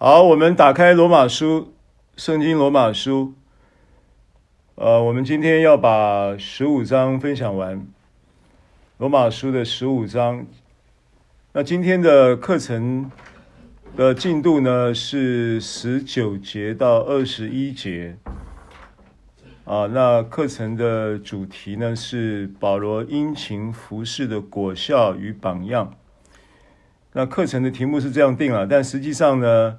[0.00, 1.72] 好，我们打开罗马书，
[2.16, 3.34] 圣经罗马书。
[4.76, 7.84] 呃，我们今天要把十五章分享完，
[8.98, 10.46] 罗马书的十五章。
[11.52, 13.10] 那今天的课程
[13.96, 18.16] 的进度呢，是十九节到二十一节。
[19.64, 25.92] 啊，那课程的主题呢，是保罗殷勤服事的果效与榜样。
[27.14, 29.78] 那课程的题目是这样定了，但实际上呢，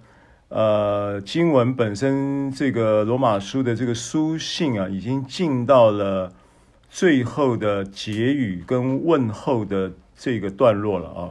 [0.49, 6.33] 呃，经文本身这个罗马书的这个书信啊，已经进到了
[6.89, 11.29] 最后的结语跟问候的这个段落了啊。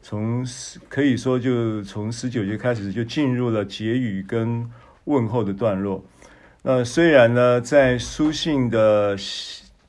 [0.00, 0.46] 从
[0.88, 4.70] 可以说就从十九节开始就进入了结语跟
[5.06, 6.04] 问候的段落。
[6.62, 9.16] 那虽然呢，在书信的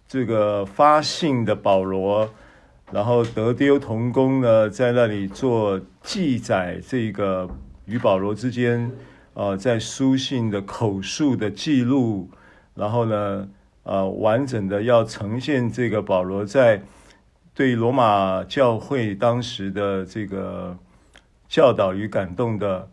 [0.08, 2.28] 这个发信的保罗，
[2.92, 7.48] 然后德丢同工呢，在那里做记载这个。
[7.86, 8.90] 与保罗之间，
[9.34, 12.30] 呃，在书信的口述的记录，
[12.76, 13.50] 然后呢，
[13.84, 16.82] 呃，完整的要呈现这个保罗在
[17.54, 20.78] 对罗马教会当时的这个
[21.50, 22.90] 教导与感动的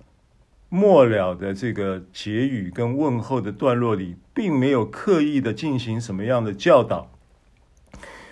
[0.68, 7.12] 末了的这个结语跟问候的段落里，并没有刻意的进行什么样的教导。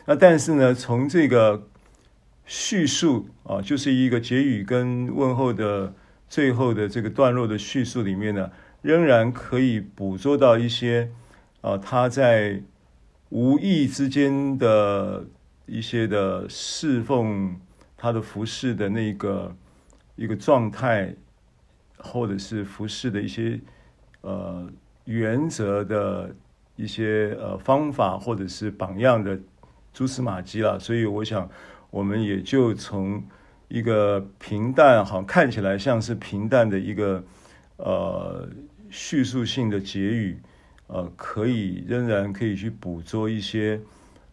[0.07, 1.69] 那但是呢，从这个
[2.45, 5.95] 叙述啊，就是一个结语跟问候的。
[6.29, 8.51] 最后的这个段落的叙述里面呢，
[8.83, 11.11] 仍然可以捕捉到一些，
[11.63, 12.63] 啊、呃，他在
[13.31, 15.25] 无意之间的
[15.65, 17.59] 一些的侍奉，
[17.97, 19.57] 他的服饰的那个
[20.17, 21.15] 一个状态，
[21.97, 23.59] 或者是服饰的一些
[24.21, 24.71] 呃
[25.07, 26.35] 原则的
[26.77, 29.41] 一些呃方法，或者是榜样的
[29.95, 30.79] 蛛丝马迹了。
[30.79, 31.49] 所以我想，
[31.91, 33.23] 我们也就从。
[33.69, 37.23] 一个平淡，好像看起来像是平淡的一个
[37.77, 38.49] 呃
[38.89, 40.39] 叙述性的结语，
[40.87, 43.79] 呃，可以仍然可以去捕捉一些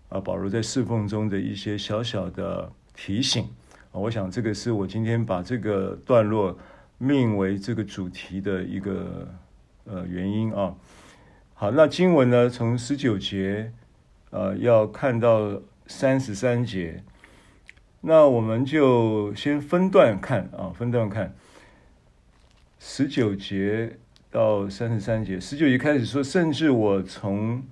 [0.07, 3.43] 啊、保罗在侍奉中的一些小小的提醒
[3.91, 3.99] 啊。
[3.99, 6.57] 我想这个是我今天把这个段落
[6.97, 9.27] 命为这个主题的一个
[9.83, 10.73] 呃原因啊。
[11.53, 13.73] 好，那经文呢，从十九节
[14.29, 17.03] 呃要看到三十三节。
[18.07, 21.33] 那我们就先分段看啊，分段看
[22.77, 23.97] 十九节
[24.29, 25.39] 到三十三节。
[25.39, 27.63] 十九节开始说，甚至我从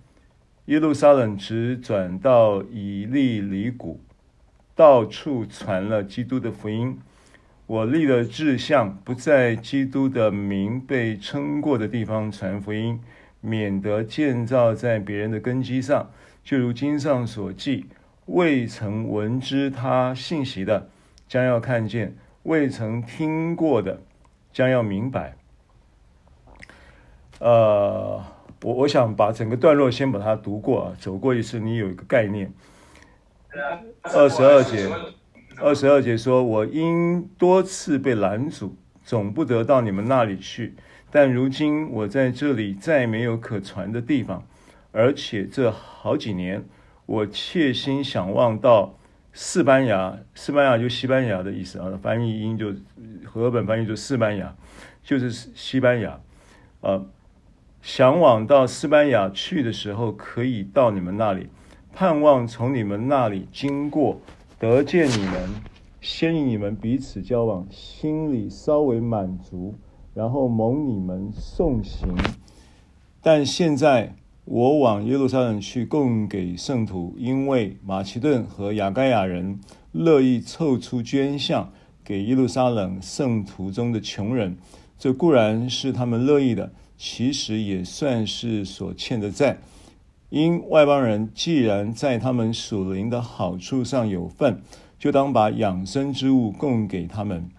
[0.66, 4.00] 耶路撒冷直转到以利里谷，
[4.76, 6.98] 到处传了基督的福音。
[7.68, 13.00] 我立了志向，不在基督的名被称过的地方传福音，
[13.40, 16.10] 免得建造在别人的根基上，
[16.44, 17.86] 就如经上所记。
[18.26, 20.90] 未曾闻知他信息的，
[21.28, 22.14] 将要看见；
[22.44, 24.00] 未曾听过的，
[24.54, 25.36] 将要明白。
[27.40, 28.24] 呃，
[28.62, 32.50] 我我想把整个段落先把它读过啊，走过一次，你有一个概念。
[34.04, 34.90] 二十二节，
[35.58, 40.76] 二十二节说：“我因多次被拦阻，总不得到你们那里去。
[41.12, 44.48] 但如今我在这里再没有可传的地方，
[44.94, 46.64] 而且这好几年。”
[47.06, 48.96] 我切心想望到
[49.34, 52.74] 西班牙，西班牙就西班牙的意思啊，翻译音就
[53.26, 54.56] 和本翻译就西班牙，
[55.04, 56.20] 就是西班牙。
[56.82, 57.06] 呃，
[57.82, 61.50] 想往到西班牙去的时候，可以到你们那里，
[61.94, 64.22] 盼望从你们那里经过，
[64.58, 65.50] 得见你们，
[66.00, 69.76] 先与你们彼此交往，心里稍微满足，
[70.14, 72.16] 然后蒙你们送行。
[73.22, 74.16] 但现在。
[74.46, 79.60] 我往耶路撒冷去供给圣徒，因为马其顿和亚该亚人
[79.94, 81.72] 乐意凑出捐项
[82.04, 84.58] 给耶路撒冷圣徒中的穷人，
[85.00, 89.60] 这固然是他们乐意的，其实也算是所欠的债。
[90.30, 94.62] 因外邦人既然在他们属灵的好处上有份，
[95.00, 97.50] 就当把养生之物供给他们。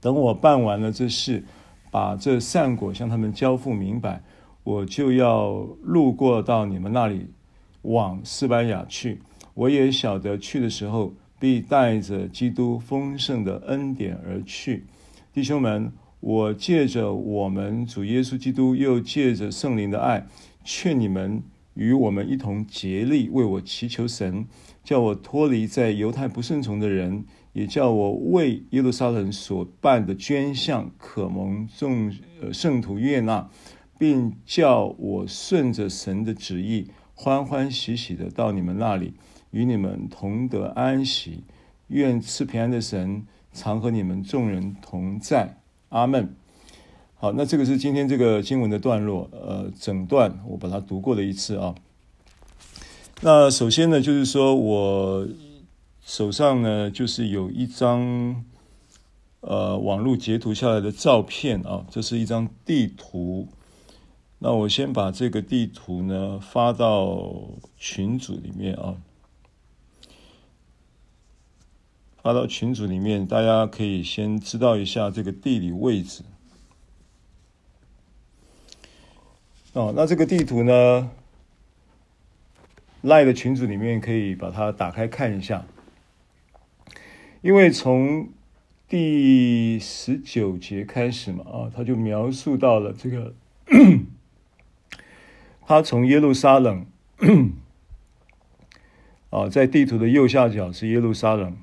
[0.00, 1.44] 等我办完了这事，
[1.90, 4.22] 把这善果向他们交付明白。
[4.68, 7.28] 我就要路过到你们那里，
[7.80, 9.18] 往西班牙去。
[9.54, 14.84] 我也晓得去的时候，必带着基督丰盛的恩典而去。
[15.32, 20.26] 弟兄们，我借着我们主耶稣基督，又借着圣灵的爱，
[20.62, 21.42] 劝你们
[21.72, 24.46] 与我们一同竭力为我祈求神，
[24.84, 27.24] 叫我脱离在犹太不顺从的人，
[27.54, 32.12] 也叫我为耶路撒冷所办的捐项可蒙众
[32.52, 33.48] 圣徒悦纳。
[33.98, 39.14] 并叫我顺着神的旨意，欢欢喜喜的到你们那里，
[39.50, 41.42] 与你们同得安息。
[41.88, 45.58] 愿赐平安的神常和你们众人同在。
[45.88, 46.34] 阿门。
[47.14, 51.74] 好，那这个是今天这个经文的段落，呃，整段我把它读过了一次啊。
[53.22, 55.26] 那首先呢，就是说我
[56.04, 58.44] 手上呢，就是有一张
[59.40, 63.48] 呃网络截图下来的照片啊，这是一张地图。
[64.40, 68.94] 那我先把这个地图呢发到群组里面啊，
[72.22, 76.22] 发到群组里面，大家可以先知道一下这个地理位置。
[79.72, 81.10] 哦，那这个地图呢
[83.02, 85.66] ，LINE 的群组里面可以把它打开看一下，
[87.42, 88.28] 因为从
[88.88, 93.34] 第十九节开始嘛，啊，他就描述到了这个。
[95.68, 96.86] 他从耶路撒冷，
[99.28, 101.54] 啊，在地图的右下角是耶路撒冷。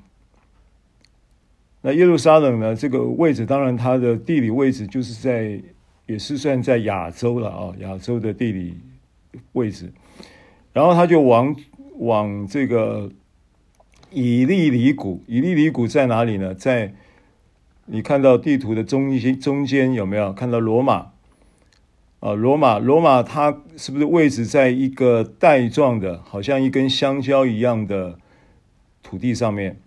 [1.80, 2.76] 那耶路撒冷呢？
[2.76, 5.60] 这个位置当然它的地理位置就是在，
[6.06, 8.78] 也是算在亚洲了啊，亚洲的地理
[9.54, 9.92] 位置。
[10.72, 11.56] 然后他就往
[11.96, 13.10] 往这个
[14.12, 16.54] 以利里谷，以利里谷在哪里呢？
[16.54, 16.94] 在
[17.86, 21.10] 你看到地图的中心中间有没有看到罗马？
[22.20, 28.18] 啊，罗马，罗马，它是不是位置在一个带状的，好像一根香蕉一样的
[29.02, 29.80] 土地上面？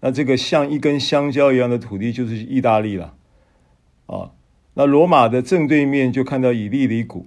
[0.00, 3.14] 那这个像一根香蕉一样的土地就是意大利了。
[4.06, 4.32] 啊，
[4.74, 7.26] 那罗马的正对面就看到以利里谷，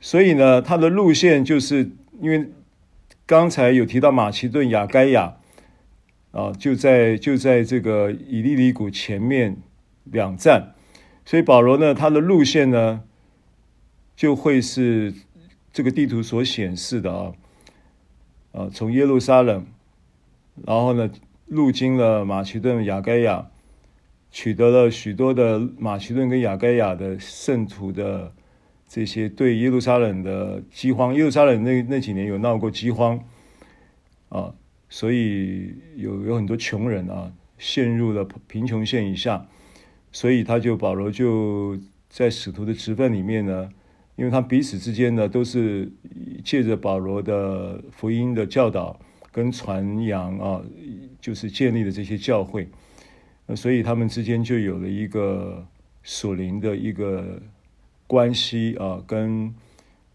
[0.00, 1.90] 所以呢，它的路线就是
[2.20, 2.48] 因为
[3.26, 5.36] 刚才有提到马其顿亚该亚，
[6.30, 9.56] 啊，就在就在这个以利里谷前面
[10.04, 10.73] 两站。
[11.26, 13.02] 所以保罗呢，他的路线呢，
[14.14, 15.14] 就会是
[15.72, 17.32] 这个地图所显示的啊，
[18.52, 19.66] 啊，从耶路撒冷，
[20.66, 21.10] 然后呢，
[21.46, 23.50] 路经了马其顿、亚该亚，
[24.30, 28.32] 取得了许多的马其顿跟亚该亚的圣徒的
[28.86, 33.18] 这些对耶路撒冷的饥荒，耶路撒冷那那几年有闹过饥荒
[34.28, 34.54] 啊，
[34.90, 39.46] 所以有有很多穷人啊，陷入了贫穷线以下。
[40.14, 41.76] 所以他就保罗就
[42.08, 43.68] 在使徒的职分里面呢，
[44.14, 45.90] 因为他彼此之间呢都是
[46.44, 49.00] 借着保罗的福音的教导
[49.32, 50.62] 跟传扬啊，
[51.20, 52.68] 就是建立了这些教会，
[53.56, 55.66] 所以他们之间就有了一个
[56.04, 57.42] 属灵的一个
[58.06, 59.52] 关系啊，跟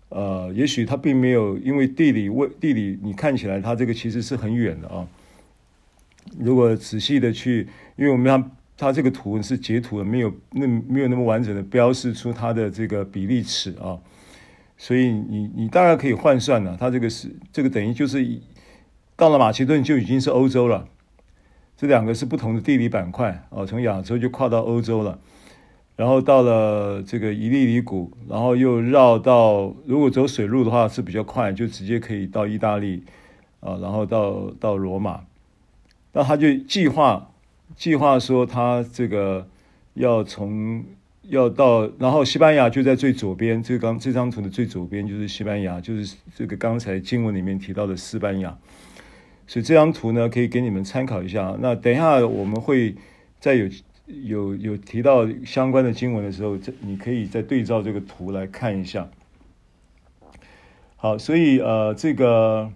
[0.08, 5.06] 呃，也许他并没有因为地理位地理，你看起来他这个其实是很远的啊。
[6.40, 7.68] 如果仔细的去，
[7.98, 8.50] 因为我们。
[8.82, 14.00] 它这个图是截图的，没有那没有那么完整的标示出它的这个比例尺啊，
[14.78, 18.26] 所以你你大概可以换算了，它这个是这个等于就是
[19.18, 20.88] 到了马其顿就已经是欧洲了，
[21.76, 25.20] 这两个是不同的地理板块啊，从亚洲就跨到欧洲了，
[25.98, 33.04] 然后到了这个伊利里谷，然后又绕到，如果走水路的话是比较快，就直接可以到意大利
[33.60, 35.26] 啊，然后到到罗马，
[36.14, 37.29] 那他就计划。
[37.76, 39.48] 计划说他这个
[39.94, 40.84] 要从
[41.24, 48.58] 要到，然后西班牙就在最左边，这刚这张图的最左边就是西班牙，就是这个刚才经文里面提到的西班牙。
[49.48, 51.58] 所以这张图呢，可以给你们参考一下。
[51.60, 52.96] 那等一下我们会
[53.40, 53.68] 再有
[54.08, 59.10] 有有提到相关的经文的时候，这你可以再对照这个图来看一下。
[60.98, 62.72] 好，所以呃这个。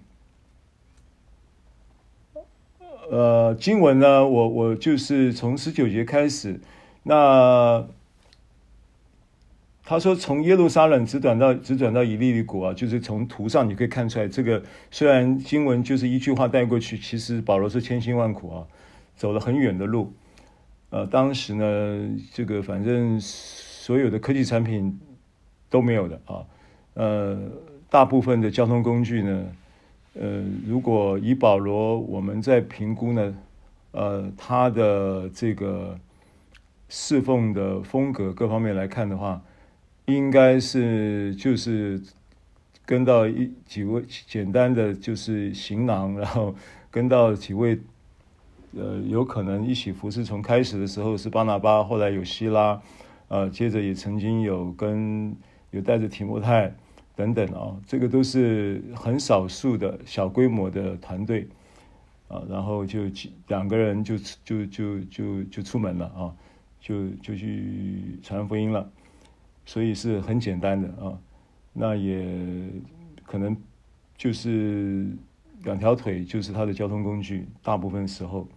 [3.13, 6.59] 呃，经文呢，我我就是从十九节开始。
[7.03, 7.85] 那
[9.83, 18.65] 他说从耶路撒冷直转到直转到以利里谷啊，就是从图上你可以看出来，这个虽然经文就是一句话带过去，其实保罗是千辛万苦啊，
[19.15, 20.11] 走了很远的路。
[20.89, 24.99] 呃，当时呢，这个反正所有的科技产品
[25.69, 26.41] 都没有的啊，
[26.95, 27.37] 呃，
[27.91, 29.45] 大部分的交通工具呢。
[30.13, 33.35] 呃，如果以保罗，我们在评估呢，
[33.91, 35.97] 呃，他的这个
[36.87, 39.41] 侍奉的风格各方面来看的话，
[40.05, 41.99] 应该是就是
[42.85, 46.53] 跟到一几位简单的就是行囊，然后
[46.91, 47.79] 跟到几位，
[48.77, 50.23] 呃，有可能一起服侍。
[50.23, 52.79] 从开始的时候是巴拿巴，后来有希拉，
[53.29, 55.35] 呃，接着也曾经有跟
[55.71, 56.75] 有带着提摩太。
[57.15, 61.47] 等等啊，这个都是很少数的小规模的团队
[62.27, 63.01] 啊，然后就
[63.47, 66.33] 两个人就就就就就出门了啊，
[66.79, 68.89] 就就去传福音了，
[69.65, 71.17] 所以是很简单的啊，
[71.71, 72.25] 那也
[73.25, 73.55] 可能
[74.17, 75.07] 就是
[75.63, 78.47] 两条腿就是他的交通工具，大部分时候，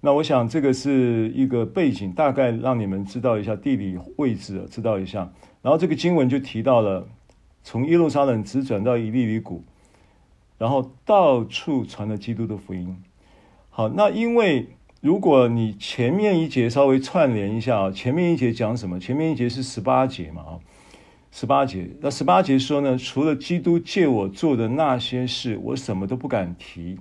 [0.00, 5.32] 那我想这个是一个背景，大概让你们知道一下地理位置，知道一下。
[5.62, 7.08] 然后这个经文就提到了，
[7.64, 9.64] 从耶路撒冷直转到以利里谷，
[10.56, 12.96] 然后到处传了基督的福音。
[13.70, 14.68] 好，那因为
[15.00, 19.00] 如果你前面一节稍微串联一下啊，前面一节讲什么？
[19.00, 20.60] 前面一节是十八节嘛啊。
[21.32, 26.96] 十八节，那十八节说呢，除了基督借我做的那些事，我什么都不敢提。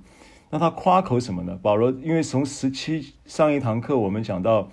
[0.50, 1.60] 那他夸口什么呢？
[1.62, 4.70] 保罗，因为从十七上一堂课我们讲到，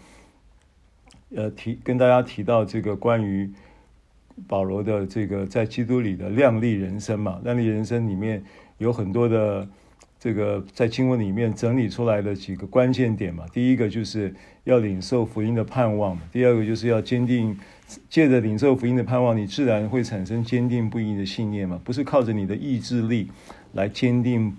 [1.36, 3.52] 呃，提跟大家提到这个关于
[4.46, 8.42] 保罗的这个在基督里的亮丽人生嘛，亮丽人生里面
[8.78, 9.68] 有很多的
[10.18, 13.44] 这个在经文里面整理出来的几个关键点嘛。
[13.52, 17.56] 第一个就是要领受福音的盼望，第二个就是要坚定。
[18.08, 21.80] 借着领受福音的盼望，你自然会产生坚定不移的信念嘛？
[21.82, 23.28] 不是靠着你的意志力
[23.72, 24.56] 来坚定，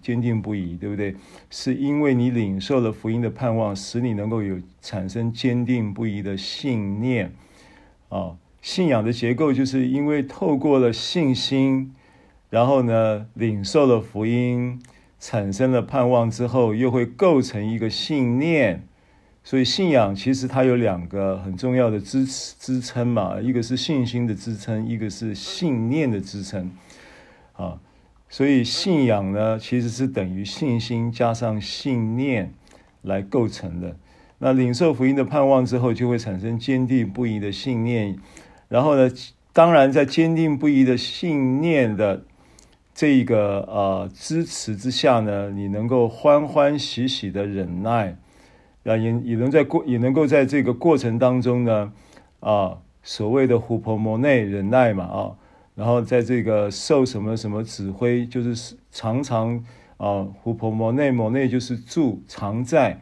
[0.00, 1.16] 坚定不移，对不对？
[1.50, 7.32] 是因为你领受了福音的盼望，使你能够有产生坚定不移的信念
[8.10, 8.36] 啊。
[8.62, 11.94] 信仰的结构就是因为透过了信心，
[12.50, 14.80] 然后呢，领受了福音，
[15.18, 18.86] 产生了盼望之后，又会构成一个信念。
[19.42, 26.70] 所以信仰其实它有两个很重要的支持支撑嘛，一个是信心的支撑，一个是信念的支撑，
[27.54, 27.80] 啊，
[28.28, 32.52] 所以信仰呢其实是等于信心加上信念
[33.00, 33.96] 来构成的。
[34.38, 38.18] 那领受福音的盼望之后，就会产生坚定不移的信念，
[38.70, 39.10] 然后呢，
[39.52, 42.22] 当然在坚定不移的信念的
[42.94, 48.16] 这个呃支持之下呢，你能够欢欢喜喜的忍耐。
[48.82, 51.92] 啊，也也能在过，也能够在这个过程当中呢，
[52.40, 55.36] 啊，所谓的虎婆摩内忍耐嘛，啊，
[55.74, 59.62] 然后在这个受什么什么指挥，就是常常
[59.98, 62.98] 啊，虎婆摩内摩内就是住常在，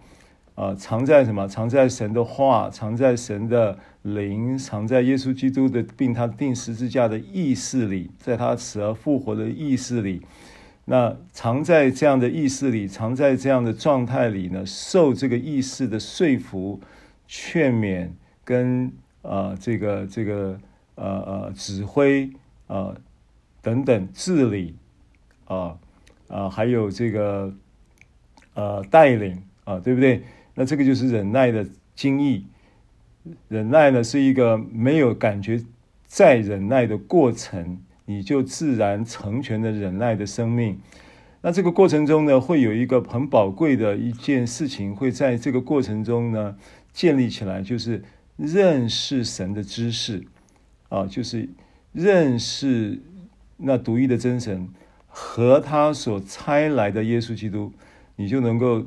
[0.58, 1.46] 啊，常在什么？
[1.46, 10.20] 常在神的话，常在神的灵，常在耶稣基督的并他钉十字架的意识里，在他死而复活的意识里。
[10.86, 16.80] 那常在这样的意识里，常在这样的状态里呢，受这个意识的说服、
[17.28, 18.08] 劝勉
[18.42, 18.86] 跟
[19.22, 20.58] 啊、呃、这个这个
[20.96, 22.24] 呃呃指挥
[22.66, 22.96] 啊、呃、
[23.62, 24.74] 等等治理
[25.44, 25.78] 啊
[26.26, 27.54] 啊、还有这个
[28.54, 30.24] 呃带领啊、对不对？
[30.58, 32.44] 那这个就是忍耐的精义。
[33.46, 35.62] 忍耐呢是一个没有感觉
[36.06, 37.78] 再忍耐的过程。
[38.10, 40.80] 你就自然成全了忍耐的生命。
[41.42, 46.56] 那这个过程中呢，会有一个很宝贵的一件事情，会在这个过程中呢
[46.90, 48.02] 建立起来，就是
[48.38, 50.24] 认识神的知识
[50.88, 51.50] 啊，就是
[51.92, 52.98] 认识
[53.58, 54.66] 那独一的真神
[55.06, 57.74] 和他所差来的耶稣基督，
[58.16, 58.86] 你就能够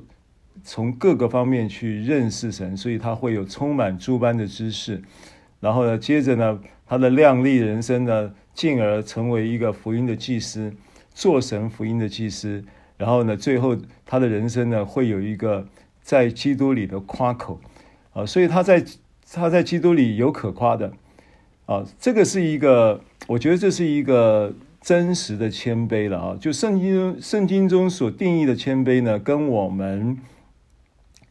[0.63, 5.01] 从各个方面去认识神，所以他会有充满诸般的知识。
[5.59, 8.33] 然后呢，接着呢，他的亮丽人生呢。
[8.53, 10.73] 进而成为一个福音的祭司，
[11.13, 12.61] 做神福音的祭司。
[12.97, 15.65] 然后呢，最后他的人生呢，会有一个
[16.01, 17.61] 在基督里的夸口
[18.11, 18.83] 啊，所以他在
[19.31, 20.91] 他在基督里有可夸的
[21.65, 21.81] 啊。
[21.97, 26.37] 这个是一个，我觉得这是一个真实的谦卑了啊。
[26.37, 30.17] 就圣经圣经中所定义的谦卑呢，跟我们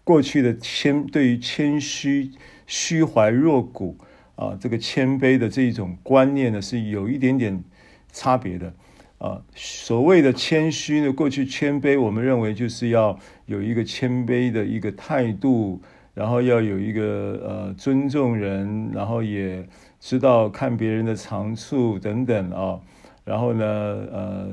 [0.04, 2.30] 过去的谦对于谦虚、
[2.66, 3.96] 虚怀若谷。
[4.36, 7.62] 啊，这个谦卑的这一种观念呢，是有一点点
[8.10, 8.72] 差别的。
[9.18, 15.82] 啊，所谓的谦虚呢，过去谦卑，我们认为就是要有一个谦卑的一个态度，
[16.14, 19.68] 然后要有一个呃尊重人，然后也
[20.00, 22.80] 知道看别人的长处等等啊，
[23.26, 24.48] 然后呢，呃，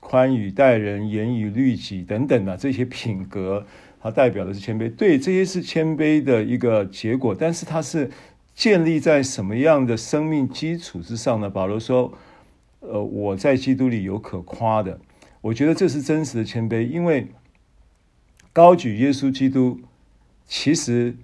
[0.00, 3.64] 宽以待人，严以律己等等的这些品格，
[4.00, 4.90] 它代表的是谦卑。
[4.94, 8.10] 对，这些是谦卑的一个结果，但是它是。
[8.52, 11.48] 建立在什么样的生命基础之上呢？
[11.48, 12.12] 保罗说
[12.80, 15.00] ：“呃，我在基督里有可夸的。”
[15.40, 17.28] 我觉得这是真实的谦卑，因为
[18.52, 19.80] 高举耶稣基督，
[20.44, 21.16] 其实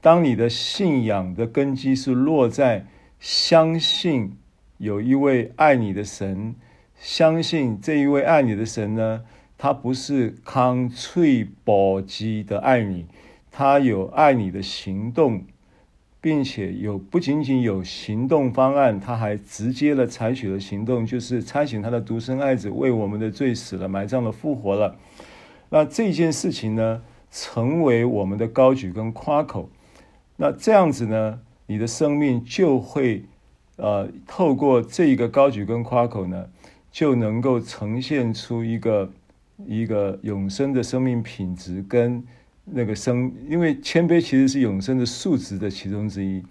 [0.00, 2.86] 当你的信仰的根基是落在
[3.18, 4.36] 相信
[4.78, 6.54] 有一位爱你的神，
[7.00, 9.22] 相信这一位爱你的神呢，
[9.58, 13.06] 他不是空嘴保基的爱你，
[13.50, 15.44] 他有爱你的行动。
[16.18, 24.96] 并且有不仅仅有行动方案，他还直接的采取了行动，就是差遣他的独生爱子为我们的罪死了、埋葬了、复活了。
[25.68, 29.68] 那这件事情呢，成为我们的高举跟夸口。
[30.34, 33.22] 那这样子呢，你的生命就会
[33.76, 36.46] 呃，透过这一个高举跟夸口呢，
[36.90, 39.12] 就能够呈现出一个
[39.66, 42.22] 一个永生的生命品质跟
[42.64, 46.42] 那个生，因为谦卑其实是永生的素质的其中之一，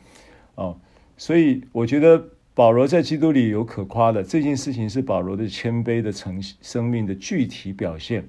[0.55, 0.79] 哦，
[1.17, 8.25] 所以我觉得保罗在基督里有可夸的这件事情是保罗的谦卑的成生命的具体表现，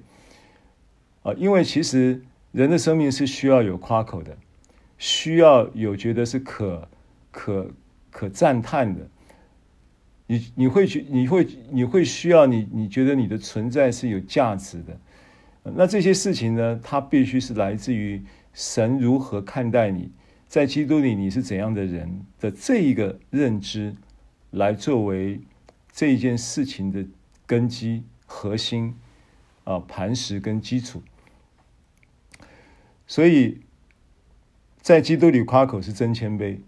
[1.23, 4.37] 啊，因为其实人的生命是需要有夸口的，
[4.97, 6.87] 需要有觉得是可
[7.31, 7.71] 可
[8.11, 9.07] 可赞叹的，
[10.27, 14.99] 你你会去你会你会需要你你觉得你的存在是有价值的。
[15.63, 18.21] 那这些事情呢，它必须是来自于
[18.53, 20.11] 神如何看待你，
[20.47, 23.95] 在基督里你是怎样的人的这一个认知，
[24.51, 25.41] 来作为
[25.91, 27.05] 这一件事情的
[27.45, 28.95] 根基、核心
[29.65, 31.01] 啊、磐石跟基础。
[33.05, 33.61] 所以
[34.81, 36.59] 在基督里夸口是真谦卑。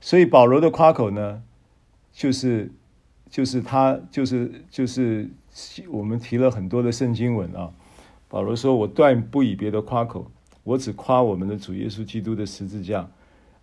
[0.00, 1.42] 所以保罗的夸口呢，
[2.14, 2.72] 就是
[3.28, 5.28] 就是他就是就是
[5.90, 7.70] 我们提了很多的圣经文啊。
[8.26, 10.28] 保罗说：“我断不以别的夸口，
[10.64, 13.08] 我只夸我们的主耶稣基督的十字架。”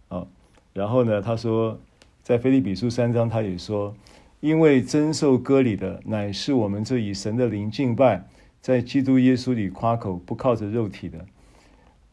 [0.08, 0.26] 啊，
[0.72, 1.78] 然后呢，他说，
[2.24, 3.94] 在腓立比书三章，他也说
[4.40, 8.26] ：“因为真受割礼的，乃是我们这以神的灵敬拜，
[8.62, 11.26] 在基督耶稣里夸口，不靠着肉体的。”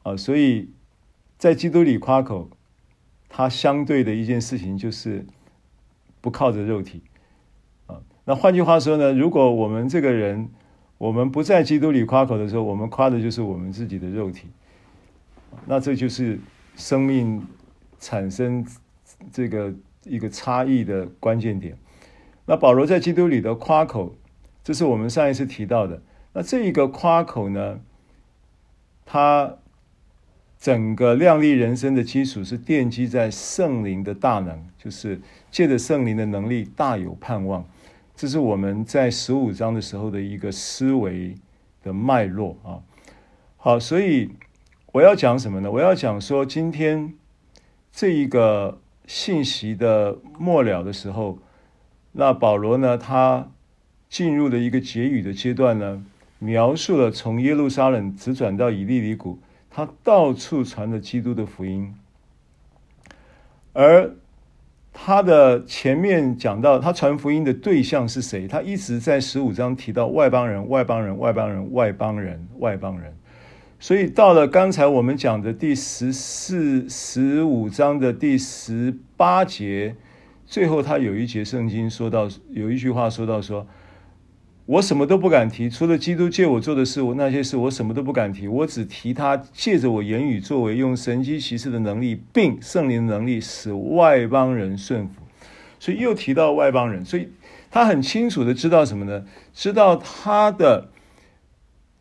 [0.02, 0.70] 啊，所以
[1.36, 2.50] 在基督里夸口，
[3.28, 5.24] 他相对的一件事情就是
[6.28, 7.00] 不靠着肉体。
[7.86, 10.50] 啊，那换句话说呢，如果我们这个人，
[10.98, 14.48] 我们不在基督里夸口的时候，我们夸的就是我们自己的肉体，
[15.64, 16.38] 那这就是
[16.76, 17.42] 生命
[17.98, 18.62] 产生
[19.32, 19.72] 这个
[20.04, 21.74] 一个差异的关键点。
[22.44, 24.14] 那保罗在基督里的夸口，
[24.62, 26.02] 这是我们上一次提到的。
[26.34, 27.80] 那这一个夸口呢，
[29.06, 29.56] 他
[30.60, 37.64] 整个亮丽人生的基础是奠基在圣灵的大能，就是借着圣灵的能力大有盼望。
[38.16, 41.36] 这是我们在十五章的时候的一个思维
[41.84, 42.82] 的脉络啊。
[43.56, 44.30] 好，所以
[44.90, 45.70] 我要讲什么呢？
[45.70, 47.14] 我要讲说，今天
[47.92, 51.38] 这一个信息的末了的时候，
[52.10, 53.48] 那保罗呢，他
[54.08, 56.04] 进入了一个结语的阶段呢，
[56.40, 59.38] 描述了从耶路撒冷直转到以利里谷，
[59.78, 61.94] 他到处传了基督的福音，
[63.72, 64.12] 而。
[65.00, 68.48] 他的前面讲到他传福音的对象是谁？
[68.48, 73.16] 他一直在十五章提到外邦人、外邦人、外邦人、外邦人、外邦人。
[73.78, 79.94] 所以到了刚才我们讲的第十四、十五章的第十八节，
[80.44, 83.64] 最后他有一节圣经说到，有一句话说到说。
[84.68, 88.46] 我什么都不敢提，除了基督借我做的事，我那些事我什么都不敢提。
[88.46, 95.22] 我只提他借着我言语作为，用神迹奇事的能力，并圣灵的能力，使外邦人顺服。
[95.80, 97.30] 所以又提到外邦人，所以
[97.70, 99.24] 他很清楚的知道什么呢？
[99.54, 100.90] 知道他的，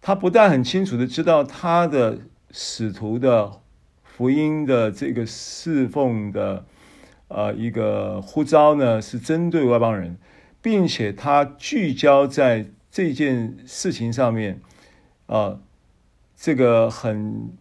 [0.01, 2.19] 他不但很清楚的知道他的
[2.51, 3.49] 使徒的
[4.03, 6.65] 福音的这个侍奉的，
[7.29, 10.17] 呃，一个呼召呢，是针对外邦人。
[10.61, 14.59] 并且他聚焦在这件事情上面，
[15.27, 15.59] 啊，
[16.35, 17.51] 这个很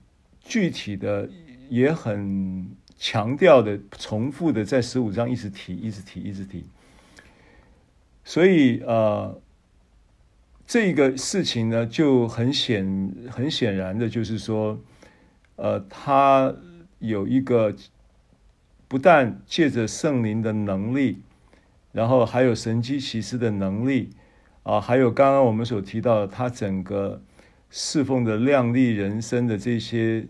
[0.41, 1.29] 具体的，
[1.69, 6.65] 也很强调的，重复的，在十五章一直提，一直提，一直提。
[8.25, 9.41] 所以，呃，
[10.67, 14.81] 这个事情呢，就很显很显然的，就是说，
[15.57, 16.53] 呃，他
[16.99, 17.73] 有一个
[18.89, 21.23] 不但借着圣灵的能力。
[21.97, 24.11] 然后还有神机奇士的能力
[24.65, 27.23] 啊，还有刚刚我们所提到的他整个
[27.71, 30.27] 侍奉的亮丽人生的这些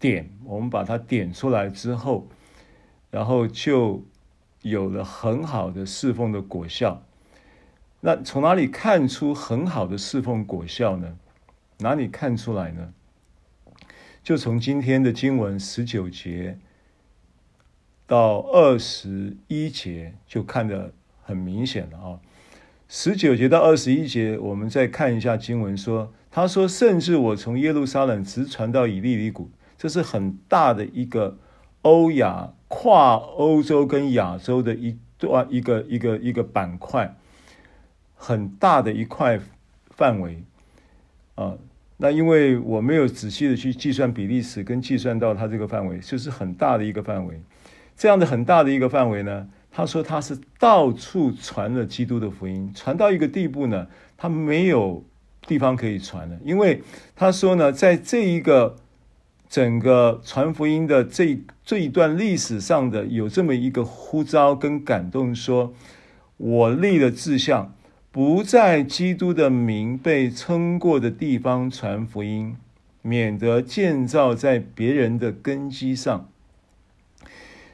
[0.00, 2.26] 点，我们把它点出来之后，
[3.08, 4.04] 然后就
[4.62, 7.04] 有了很好的侍奉的果效。
[8.00, 11.16] 那从哪里看出很好的侍奉果效呢？
[11.78, 12.92] 哪里看出来呢？
[14.24, 16.58] 就从今天的经文十九节。
[18.08, 20.92] 到二十一节就看得
[21.22, 22.18] 很明显了啊！
[22.88, 31.36] 十九节到二十一节，我们再看一下经文说，他说：“甚至我从耶路撒冷直传到以利里谷，这是很大的一个
[31.82, 37.14] 欧亚跨欧洲跟亚洲的一段一个一个一个板块，
[38.14, 39.38] 很大的一块
[39.90, 40.42] 范围
[41.34, 41.58] 啊。
[41.98, 47.42] 那因为我没有仔细的去计算比利时跟计算到它这个范围，就是很大的一个范围。”
[47.98, 55.04] 这样的很大的一个范围呢，他说他是到处传了基督的福音，传到一个地步呢，他没有
[55.48, 56.80] 地方可以传了，因为
[57.16, 58.76] 他说呢，在这一个
[59.48, 65.74] 整个传福音的这这一段历史上的有这么一个呼召跟感动，说
[66.36, 67.74] 我立了志向，
[68.12, 72.56] 不在基督的名被称过的地方传福音，
[73.02, 76.28] 免得建造在别人的根基上。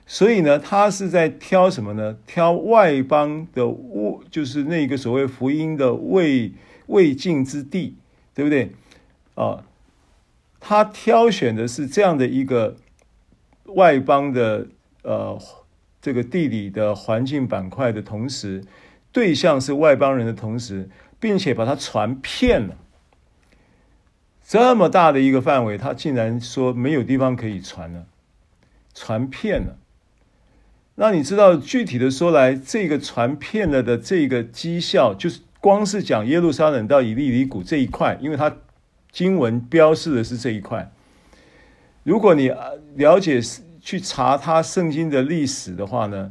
[0.07, 2.19] 所以呢，他是在挑什么呢？
[2.27, 6.53] 挑外邦的物，就是那个所谓福音的未
[6.87, 7.97] 未尽之地，
[8.35, 8.73] 对不对？
[9.35, 9.65] 啊，
[10.61, 12.77] 他挑选的是这样的一个
[13.65, 14.67] 外邦的
[15.03, 15.39] 呃
[16.03, 18.63] 这个地理的环境板块的同时，
[19.11, 22.77] 对象是外邦人的同时，并且把它传遍了
[24.47, 28.05] 这么大的一个范围，他竟然说没有地方可以传了，
[28.93, 29.79] 传遍了。
[30.97, 38.57] 那你知道具体的说来，这个传遍了的这个绩效，就是光是讲耶路撒冷到以利里谷这一块，因为它
[39.11, 40.93] 经文标示的是这一块。
[42.05, 42.53] 如果你
[42.95, 43.41] 了解
[43.81, 46.31] 去查他圣经的历史的话呢，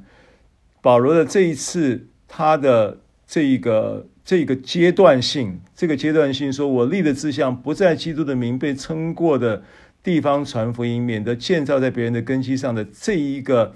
[0.82, 9.64] 保罗的这一次他的这一个这个阶段性，这个阶段性说，我立的志向不在基督的名被称过的
[10.02, 13.76] 地方传福音，免得建造在别人的根基上的这一个。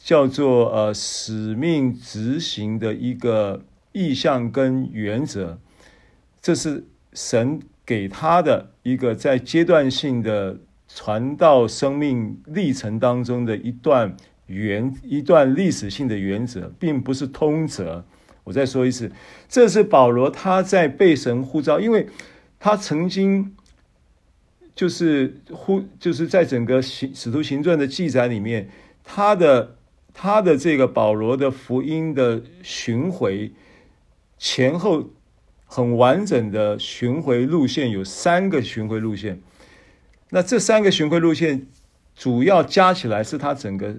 [0.00, 5.58] 叫做呃使命执行的一个意向跟原则，
[6.40, 10.56] 这是神给他的一个在阶段性的
[10.86, 18.04] 传道生命历程当中的一段原一段历史性的原则，并不是通则。
[18.44, 19.10] 我再说一次，
[19.48, 22.08] 这是保罗他在被神呼召，因为
[22.60, 23.54] 他曾经
[24.74, 28.70] 就是呼就是在整个行使徒行传的记载里面，
[29.02, 29.74] 他的。
[30.20, 33.52] 他的这个保罗的福音的巡回
[34.36, 35.10] 前后
[35.64, 39.40] 很完整的巡回路线有三个巡回路线，
[40.30, 41.68] 那这三个巡回路线
[42.16, 43.94] 主要加起来是他整个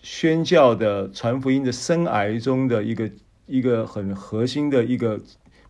[0.00, 3.10] 宣教的传福音的生涯中的一个
[3.46, 5.20] 一个很核心的一个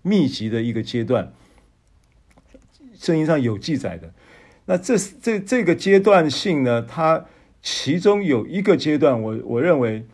[0.03, 1.33] 密集的一个阶段，
[2.93, 4.13] 圣经上有记载的。
[4.67, 7.25] 那这这这个阶段性呢，它。
[7.69, 10.07] 其中有一个阶段，我我认为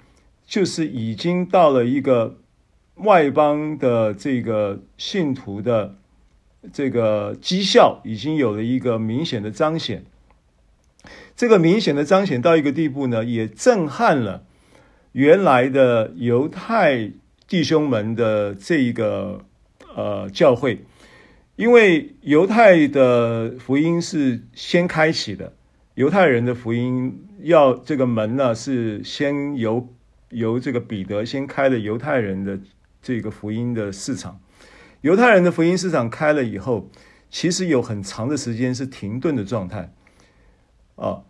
[0.47, 2.39] 就是已经到了一个
[2.95, 5.97] 外邦的这个信徒的
[6.73, 10.03] 这个绩效，已经有了一个明显的彰显。
[11.37, 14.45] 这个明显的彰显到一个地步呢，也震撼了
[15.13, 17.11] 原来的犹太
[17.47, 19.45] 弟兄们的这一个
[19.95, 20.87] 呃教会，
[21.57, 25.53] 因为犹太的福音是先开启的。
[25.95, 29.89] 犹太人的福音要这个门呢，是先由
[30.31, 32.59] 由这个彼得先开了犹太人的
[33.03, 34.41] 这个福音的市场。
[35.01, 36.89] 犹太人的福音市场开了以后，
[37.31, 39.93] 其实有很长的时间是停顿的状态。
[40.97, 41.23] 啊，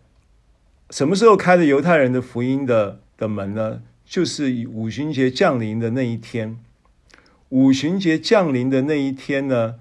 [0.89, 3.81] 什么时候开的犹太人的福音的的门呢？
[4.05, 6.59] 就是以五旬节降临的那一天。
[7.49, 9.75] 五旬节降临的那一天呢，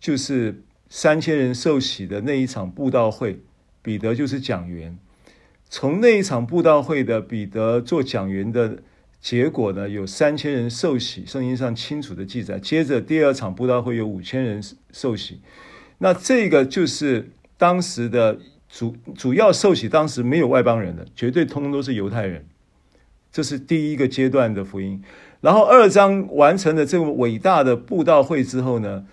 [0.00, 3.40] 就是三千人受洗的那一场布道会。
[3.82, 4.98] 彼得就是讲员，
[5.70, 8.78] 从那一场布道会的彼得做讲员的
[9.20, 12.58] 结果呢，有三千人受洗，圣经上清楚的记载。
[12.58, 15.40] 接着第二场布道会有五千人受洗，
[15.98, 22.46] 那这个就是当时的主主要受洗，当时没有外邦人的，绝对通通都是犹太人。
[23.30, 25.02] 这是第一个阶段的福音。
[25.40, 29.06] 然后二章完成了这个伟大的布道会之后呢，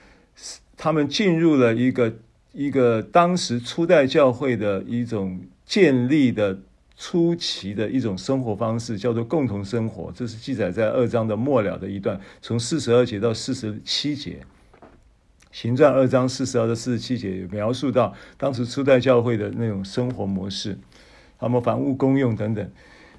[0.78, 2.14] 他们进入了一个。
[2.58, 6.58] 一个当时初代教会的一种建立的
[6.98, 10.12] 初期的一种生活方式，叫做共同生活。
[10.16, 14.40] 这是记载在二章的末了的一段，从四十二节到四十七节。
[15.52, 20.78] 行传二章四十二到四十七节描述到当时初代教会的那种生活模式，
[21.40, 22.70] 他们房屋公用等等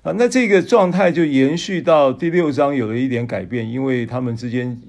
[0.02, 0.12] 啊。
[0.16, 4.80] 那这个状态就延续到第六章，有了一点改变，因为他们之间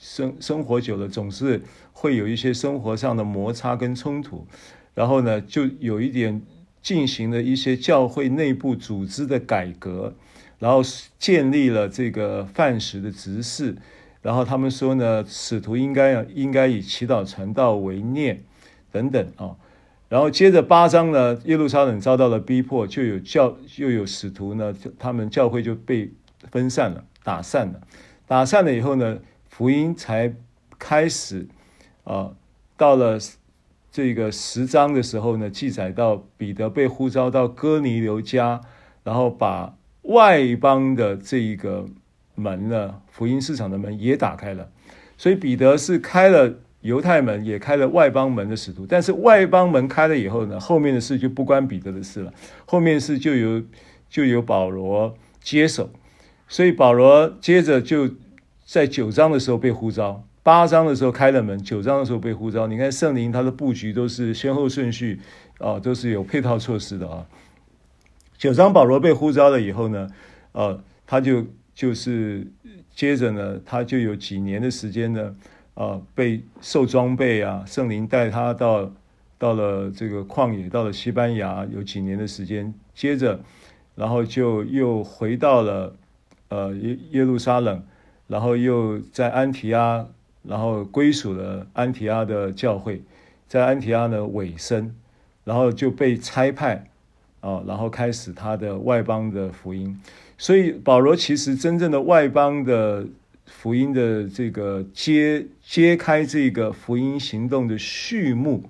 [0.00, 1.62] 生生活久了，总是。
[1.92, 4.46] 会有一些生活上的摩擦跟冲突，
[4.94, 6.40] 然后呢，就有一点
[6.82, 10.14] 进行了一些教会内部组织的改革，
[10.58, 10.82] 然后
[11.18, 13.76] 建立了这个饭食的执事，
[14.22, 18.42] 然后他们说呢，使徒应该要应该以祈祷传道为念
[18.90, 19.56] 等等啊，
[20.08, 26.10] 然后接着八章呢，耶路撒冷遭到了逼迫，就有教又有使徒呢，他们教会就被
[26.50, 27.80] 分散了，打散了，
[28.26, 30.34] 打散了以后呢，福音才
[30.78, 31.46] 开始。
[32.02, 32.32] 啊，
[32.76, 33.18] 到了
[33.92, 38.60] 这个十章的时候呢，记载到彼得被呼召到哥尼流家，
[39.02, 41.86] 然后把外邦的这一个
[42.36, 44.70] 门呢，福音市场的门也打开了。
[45.18, 48.86] 所以彼得是开了犹太门，也开了外邦门的使徒。
[48.86, 52.32] 但是外邦门开了以后呢，后面的事就不关彼得的事了，
[52.64, 53.62] 后面事就由
[54.08, 55.90] 就由保罗接手。
[56.46, 58.08] 所以保罗接着就
[58.64, 60.24] 在九章的时候被呼召。
[60.42, 62.66] 八章的时候开了门，九章的时候被呼召。
[62.66, 65.20] 你看圣灵它的布局都是先后顺序
[65.58, 67.26] 啊，都是有配套措施的啊。
[68.38, 70.08] 九章保罗被呼召了以后呢，
[70.52, 72.46] 呃，他就就是
[72.94, 75.36] 接着呢，他就有几年的时间呢，
[75.74, 78.90] 呃，被受装备啊，圣灵带他到
[79.36, 83.38] 到了这个旷野，到了西班牙有几年的时间，接着
[83.94, 85.94] 然后就又回到了
[86.48, 87.84] 呃耶耶路撒冷，
[88.26, 90.06] 然后又在安提阿。
[90.42, 93.02] 然后归属了安提阿的教会，
[93.46, 94.94] 在安提阿的尾声，
[95.44, 96.86] 然后就被差派
[97.40, 100.00] 啊，然后开始他的外邦的福音。
[100.38, 103.06] 所以保罗其实真正的外邦的
[103.44, 108.64] 福音的这个揭揭开这个福音行动的序幕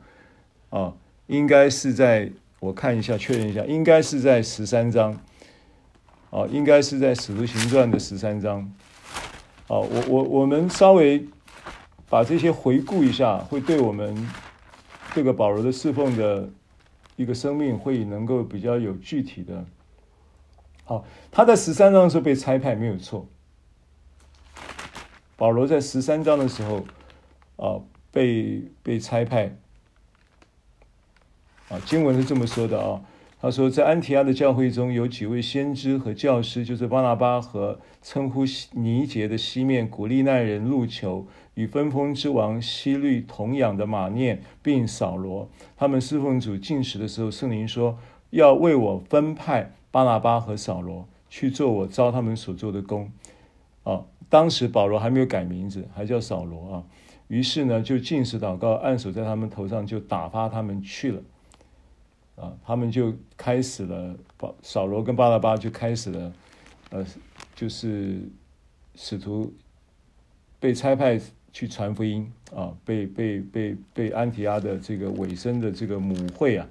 [0.70, 0.92] 啊，
[1.28, 5.16] 应该是在我看一下确认一下，应该是在十三章
[6.30, 8.60] 啊，应该是在使徒行传的十三章。
[9.68, 11.24] 啊，我我我们稍微。
[12.10, 14.28] 把这些回顾一下，会对我们
[15.14, 16.50] 这个保罗的侍奉的
[17.14, 19.64] 一个生命会能够比较有具体的。
[20.84, 23.26] 好，他在十三章的时候被差派没有错。
[25.36, 26.84] 保罗在十三章的时候
[27.56, 29.56] 啊，被被差派
[31.68, 33.00] 啊，经文是这么说的啊。
[33.42, 41.26] 他说，在安提阿的教会中有几位先知和教师，就是巴拿巴和称呼尼杰的西面古利奈人路求，
[41.60, 45.46] 与分封之王希律同养的马念，并扫罗。
[45.76, 47.98] 他们侍奉主进食的时候，圣灵说
[48.30, 53.12] 要为我分派巴拿巴和扫罗去做我召他们所做的工。
[53.84, 56.84] 啊，当时保罗还没有改名字，还叫扫罗啊。
[57.28, 61.22] 于是呢，就进食祷告，按手在他们头上，就打发他们去了。
[62.36, 66.32] 啊，他们就开始了，保扫罗跟巴拿巴就开始了，
[66.88, 67.04] 呃，
[67.54, 68.30] 就是
[68.94, 69.52] 使徒
[70.58, 71.20] 被差派
[71.52, 76.66] 去传福音啊，被被被被安提阿的这个尾声的这个母会啊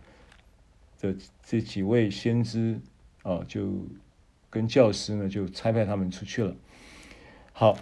[1.02, 1.14] 的
[1.46, 2.80] 这几位先知
[3.24, 3.86] 啊，就
[4.50, 6.56] 跟教师呢就差派他们出去了。
[7.52, 7.78] 好，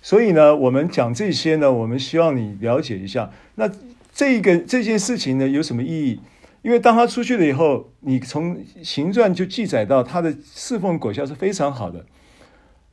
[0.00, 3.70] 所以呢，我们讲这些呢，我们希望你了解一下，那
[4.12, 6.20] 这个这件事情呢有什么意义？
[6.62, 12.06] 因为当他出去了以后，你从行传就记载到他的侍奉果效是非常好的。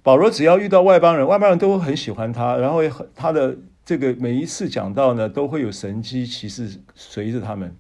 [0.02, 2.82] 保罗只要遇到外邦人，外邦人都会很喜欢他，然后
[3.16, 7.76] 他的这个每一次讲到呢，都会有神迹奇事随着他们，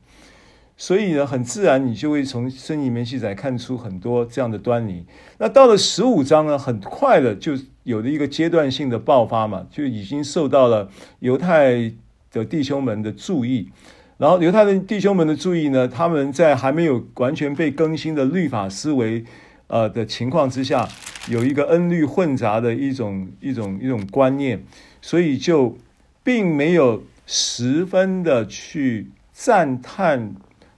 [0.75, 5.05] 所以呢，很自然你就会从圣经里面记载看出很多这样的端倪。
[5.38, 7.53] 那到了十五章呢，很快的就
[7.84, 11.93] 有了一个阶段性的爆发嘛，就已经受到了犹太
[12.32, 13.69] 的弟兄们的注意。
[14.17, 19.23] 然后犹太的弟兄们的注意呢，他们在还没有完全被更新的律法思维，
[19.69, 20.89] 呃的情况之下，
[21.29, 24.63] 有一个恩律混杂的一种一种一种观念，
[25.01, 25.77] 所以就
[26.21, 30.34] 并没有十分的去赞叹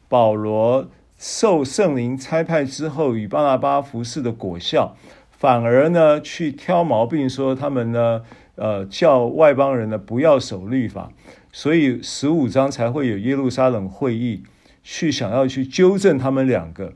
[0.07, 4.95] 保罗受圣灵差派之后与巴拿巴服侍的果效，
[5.31, 8.23] 反而呢去挑毛病说他们呢，
[8.55, 11.11] 呃叫外邦人呢不要守律法。
[11.53, 14.41] 所以十五章才会有耶路撒冷会议，
[14.83, 16.93] 去想要去纠正他们两个，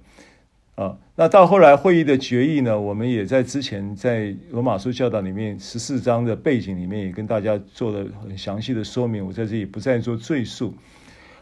[0.76, 10.74] 啊，那到后来会议的决议呢，我们也在之前在罗马书教导里面十四章的背景里面也跟大家做了很详细的说明，我在这里不再做赘述。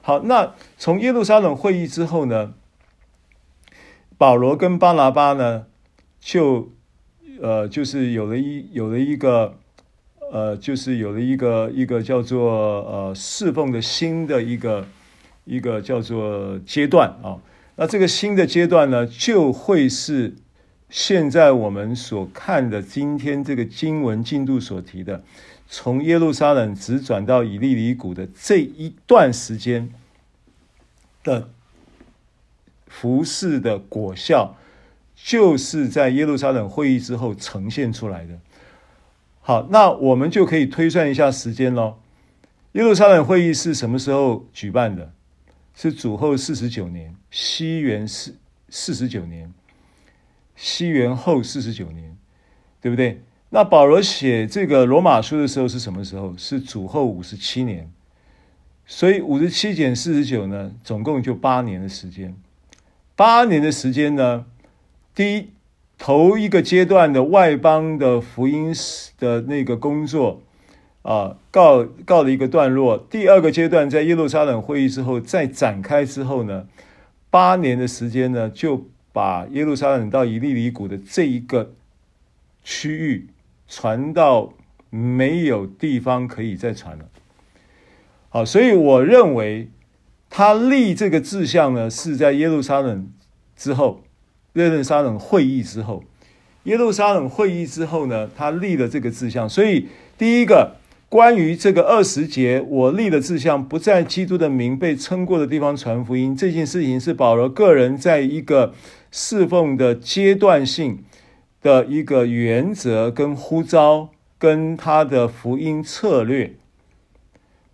[0.01, 2.53] 好，那从耶路撒冷会议之后呢，
[4.17, 5.65] 保罗跟巴拿巴呢，
[6.19, 6.71] 就
[7.41, 9.55] 呃，就是有了一有了一个。
[10.31, 12.49] 呃，就是有了一个一个叫做
[12.89, 14.83] 呃侍奉的新的一个
[15.45, 17.37] 一个叫做阶段啊。
[17.83, 20.35] 那这个新的阶段呢，就会是
[20.87, 25.21] 现在我们所看的今天这个经文进度所提的，
[25.67, 29.89] 从耶路撒冷直转到以利里谷的这一段时间
[31.25, 31.49] 的
[32.87, 34.55] 服事的果效，
[35.13, 38.39] 就是在耶路撒冷会议之后呈现出来的。
[39.41, 41.97] 好，那我们就可以推算一下时间喽。
[42.71, 45.11] 耶路撒冷会议是什么时候举办的？
[45.75, 48.35] 是主后四十九年，西元四
[48.69, 49.53] 四十九年，
[50.55, 52.17] 西元后四十九年，
[52.81, 53.21] 对不对？
[53.49, 56.35] 那保罗写这个罗马书的时候是什么时候？
[56.37, 57.91] 是主后五十七年。
[58.85, 62.35] 所以五十七减四十九呢，总共就八年的时间。
[63.15, 64.45] 八年的时间呢，
[65.15, 65.49] 第一。
[65.95, 68.73] 头一个阶段的外邦的福音
[69.19, 70.41] 的那个工作
[71.03, 72.97] 啊，告告了一个段落。
[72.97, 76.65] 第二个阶段在耶路撒冷会议之后再展开之后呢，
[77.29, 81.73] 八年的时间呢，就把耶路撒冷到以利里谷的这一个
[82.63, 83.27] 区域
[83.67, 84.53] 传到
[84.89, 87.05] 没有地方可以再传了。
[88.29, 89.69] 好，所以我认为
[90.29, 93.11] 他立这个志向呢，是在耶路撒冷
[93.57, 94.03] 之后，
[94.53, 96.05] 耶路撒冷会议之后，
[96.63, 99.49] 耶路撒冷会议之后呢，他立了这个志向。
[99.49, 100.77] 所以第一个。
[101.13, 106.35] 关于这个二十节，我立的志向，不在基督的名被称过的地方传福音。
[106.35, 108.73] 这件事情是保罗个人在一个
[109.11, 111.03] 侍奉的阶段性
[111.61, 116.55] 的一个原则跟呼召，跟他的福音策略，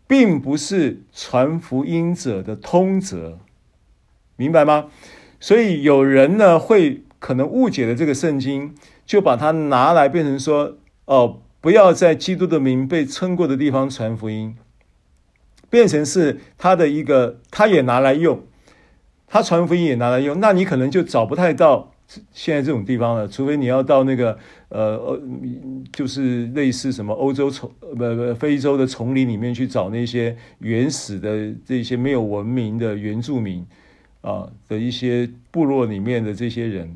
[0.05, 3.39] 并不是传福音者的通则，
[4.35, 4.87] 明白吗？
[5.39, 8.75] 所以有人呢会可能误解了这个圣经，
[9.05, 10.75] 就把它拿来变成说，
[11.05, 11.39] 哦。
[11.61, 14.55] 不要在基督的名被称过的地方传福音，
[15.69, 18.41] 变成是他的一个，他也拿来用，
[19.27, 21.91] 他传福音也拿来用，那你可能就找不太到
[22.31, 25.21] 现在这种地方了，除非你要到那个呃呃，
[25.91, 33.67] 就是类似什么欧洲丛不不非洲的丛林里面去找那些原始的这些没有文明的原住民
[34.21, 36.95] 啊的一些部落里面的这些人，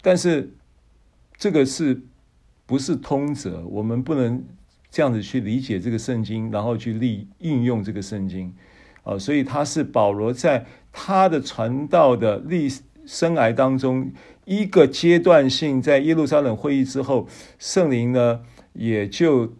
[0.00, 0.50] 但是
[1.36, 2.00] 这个是。
[2.66, 4.44] 不是通则，我们不能
[4.90, 8.52] 这样子去理解这个圣经，然后去立应用这个圣经，
[9.04, 12.68] 啊，所以他是保罗在他的传道的历
[13.06, 14.10] 生涯当中
[14.44, 18.40] 一个阶段性，在耶路撒冷会议之后，圣灵呢
[18.72, 19.54] 也就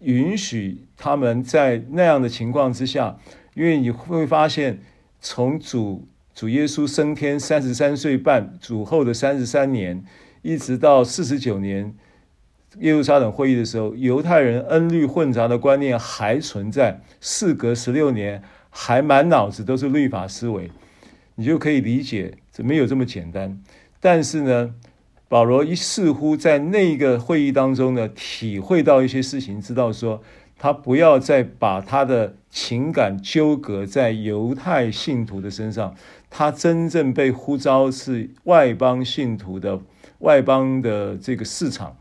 [0.00, 3.18] 允许他们在那样的情况之下，
[3.54, 4.80] 因为你会发现，
[5.20, 10.04] 从主主耶稣升天三十三岁半，主后的三十三年，
[10.42, 11.94] 一直到四十九年。
[12.80, 20.70] 耶路撒冷会议的时候，犹太人恩律混杂的观念还存在，事隔十六年，还满脑子都是律法思维，
[21.34, 23.60] 你就可以理解，这没有这么简单。
[24.00, 24.74] 但是呢，
[25.28, 30.22] 保罗一似乎在那个会议当中呢，体会到一些事情，知道说
[30.56, 35.94] 他不要再把他的情感纠葛在犹太信徒的身上，
[36.30, 39.80] 他真正被呼召是外邦信徒的
[40.20, 41.96] 外邦的这个市场。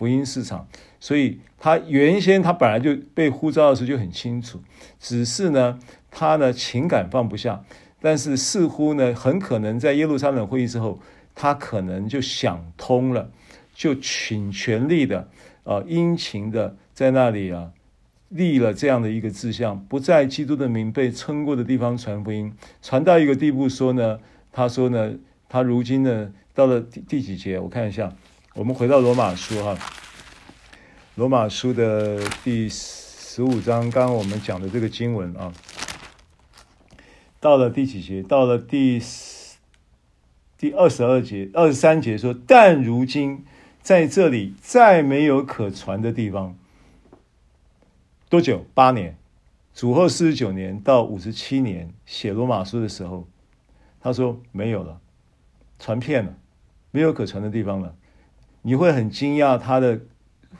[0.00, 0.66] 福音市场，
[0.98, 4.58] 所以他原先他本来就被呼召的时候就很清楚，
[4.98, 5.78] 只是呢，
[6.10, 7.62] 他呢情感放不下，
[8.00, 10.98] 但是似乎呢，很可能在耶路撒冷会议之后，
[11.34, 13.30] 他可能就想通了，
[13.74, 15.28] 就请全力的
[15.64, 17.70] 啊殷勤的在那里啊
[18.30, 24.18] 立了这样的一个志向，不在基督的名被称过的地方传福音，传到一个地步说呢，
[24.50, 25.12] 他说呢，
[25.46, 27.58] 他如今呢到了第第几节？
[27.58, 28.10] 我看一下。
[28.54, 29.78] 我们回到罗马书哈，
[31.14, 35.52] 罗马书的第十五章，刚刚我们讲的这个经文啊，
[37.38, 38.20] 到了第几节？
[38.24, 39.00] 到了第
[40.58, 43.44] 第二十二节、二十三节说：“但如今
[43.82, 46.56] 在这里再没有可传的地方。”
[48.28, 48.66] 多久？
[48.74, 49.16] 八年，
[49.72, 53.28] 主后四十九年到五十七年写罗马书的时候，
[54.00, 55.00] 他说没有了，
[55.78, 56.34] 传遍了，
[56.90, 57.94] 没有可传的地方了。
[58.62, 60.00] 你会很惊讶，他的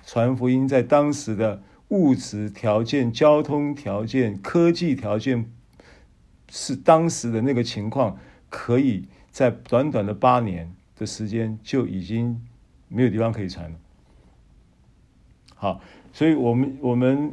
[0.06, 5.50] 传福音在当时的物质条件、交通条件、科技条件，
[6.48, 8.16] 是当时的那个情况，
[8.48, 12.40] 可以在短短的八年的时间就已经
[12.88, 13.76] 没有地方可以传了。
[15.54, 15.80] 好，
[16.12, 17.32] 所以我们我们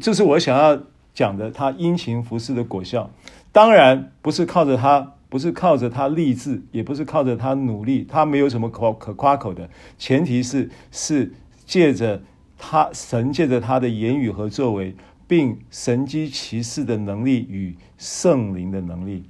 [0.00, 0.80] 这是我想要
[1.12, 3.10] 讲的，他殷勤服侍的果效，
[3.50, 5.14] 当然不是靠着他。
[5.28, 9.68] 不是靠着他立志，也不是靠着他努力，他没有什么可可夸口的。
[9.98, 11.32] 前提是是
[11.66, 12.22] 借着
[12.56, 14.94] 他神借着他的言语和作为，
[15.26, 19.28] 并神迹奇事的能力与圣灵的能力。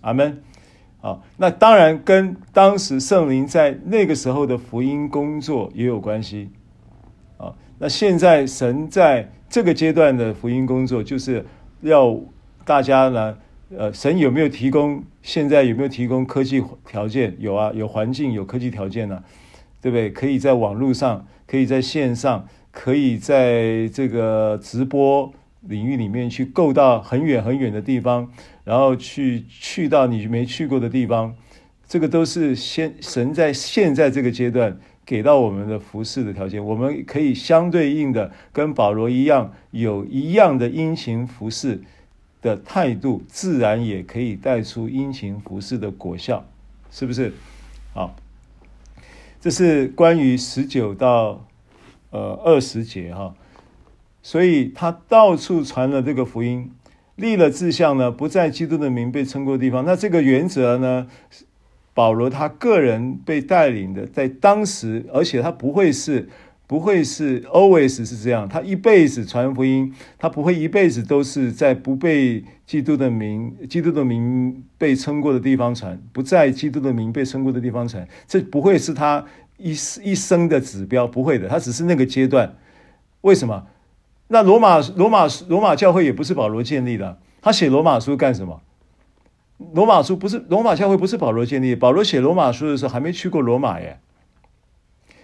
[0.00, 0.42] 阿门。
[1.02, 6.50] 啊，那当然跟当时圣灵在那个时候的福音工作也有关系。
[7.36, 11.44] 啊，那现在神在这个阶段的福音工作，就是
[11.82, 12.18] 要
[12.64, 13.36] 大家呢。
[13.74, 15.02] 呃，神有没有提供？
[15.22, 17.34] 现在有没有提供科技条件？
[17.40, 19.20] 有啊，有环境，有科技条件呢、
[19.82, 20.08] 对不对？
[20.08, 25.32] 可以在网络上，可以在线上，可以在这个直播
[25.62, 28.30] 领域里面去够到很远很远的地方，
[28.62, 31.34] 然后去去到你没去过的地方。
[31.88, 41.80] 这个都是先神在现在这个阶段给到我们的服侍的条件，我们可以相对应的跟保罗一样，有一样的殷勤服侍。
[42.46, 46.44] 的态度自然也可以带出殷勤服侍的果效，
[46.92, 47.32] 是不是？
[47.92, 48.14] 好，
[49.40, 51.44] 这是关于十九到
[52.10, 53.34] 呃二十节哈，
[54.22, 56.70] 所以他到处传了这个福音，
[57.16, 59.84] 立了志向呢，不在基督的名被称过的地方。
[59.84, 61.08] 那这个原则呢，
[61.92, 66.28] 保罗他个人被带领的，在当时，而且他不会是
[66.66, 79.24] 不会是 always 是这样，他一辈子传福音，他不会一辈子都是在不被基督的名、基督的名被称过的地方传，不在基督的名被称过的地方传，这不会是他
[79.58, 79.70] 一
[80.02, 82.56] 一生的指标，不会的，他只是那个阶段。
[83.20, 83.66] 为什么？
[84.28, 88.60] 那罗马罗马罗马教会也不是保罗建立的，他写罗马书干什么？
[89.72, 94.00] 罗马书不是罗马教会，不是保罗建立，保罗写罗马书的时候还没去过罗马耶。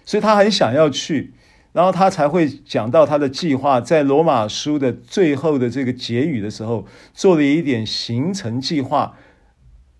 [0.05, 1.32] 所以他很想要去，
[1.72, 9.16] 然后他才会讲到他的计划，在罗马书的最后的这个结语的时候，做了一点行程计划，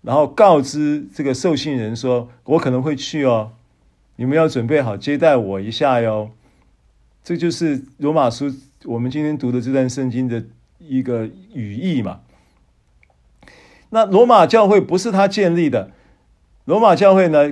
[0.01, 3.53] 然后告知这个受信人说：“我可能会去哦，
[4.17, 6.31] 你们要准备好接待我一下哟。”
[7.23, 10.43] 这就是罗马书我们今天读的这段圣经的
[10.79, 12.19] 一个语义嘛。
[13.91, 15.91] 那罗马教会不是他建立的，
[16.65, 17.51] 罗马教会呢？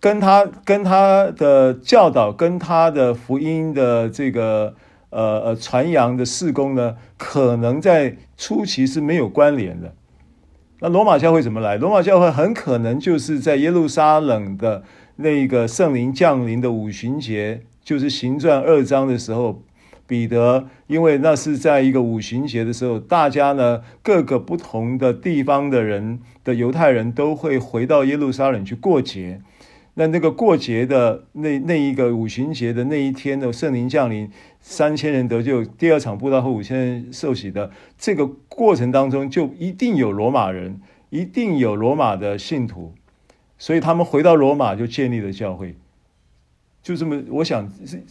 [0.00, 4.74] 跟他跟他的教导，跟他的福音的这个
[5.10, 9.94] 呃呃传扬的事工呢，可能在初期是没有关联的。
[10.80, 11.76] 那罗马教会怎么来？
[11.76, 14.82] 罗马教会很可能就是在耶路撒冷的
[15.16, 19.62] 那个圣灵降临的五旬节，就是行传二章的时候，
[20.06, 29.42] 彼得因为那是在一个五旬节的时候，大家呢各个不同的地方的人的犹太人都会回到耶路撒冷去过节。
[30.00, 40.80] 那那个过节的那那一个五旬节的那一天的圣灵降临，三千人得救，第二场布道后五千人受洗的这个过程当中，就一定有罗马人，
[41.10, 42.94] 一定有罗马的信徒，
[43.58, 45.76] 所以他们回到罗马就建立了教会，
[46.82, 48.02] 就这么，我想是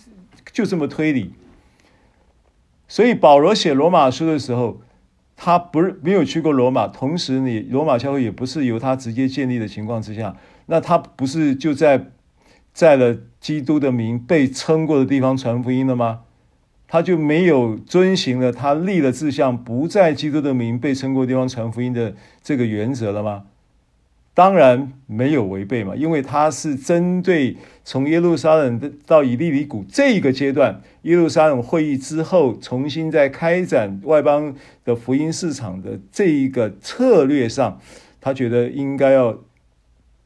[0.52, 1.34] 就这么推理。
[2.88, 4.80] 所以保罗写罗马书的时候，
[5.36, 10.36] 他不是没有去过罗马，同时你罗马教会也不是由他直接建立的情况之下。
[10.72, 12.12] 那他不是就在
[12.72, 16.22] 在了基督的名被称过的地方传福音了吗？
[16.88, 23.46] 他就没有遵循了他立了志向，不在基督的名被称过的地方传福音的这个原则了吗？
[24.36, 34.54] 当然没有违背嘛，因为他是针对从耶路撒冷到以利里谷这个阶段，耶路撒冷会议之后重新再开展外邦
[34.86, 37.80] 的福音市场的这一个策略上，
[38.22, 39.40] 他觉得应该要。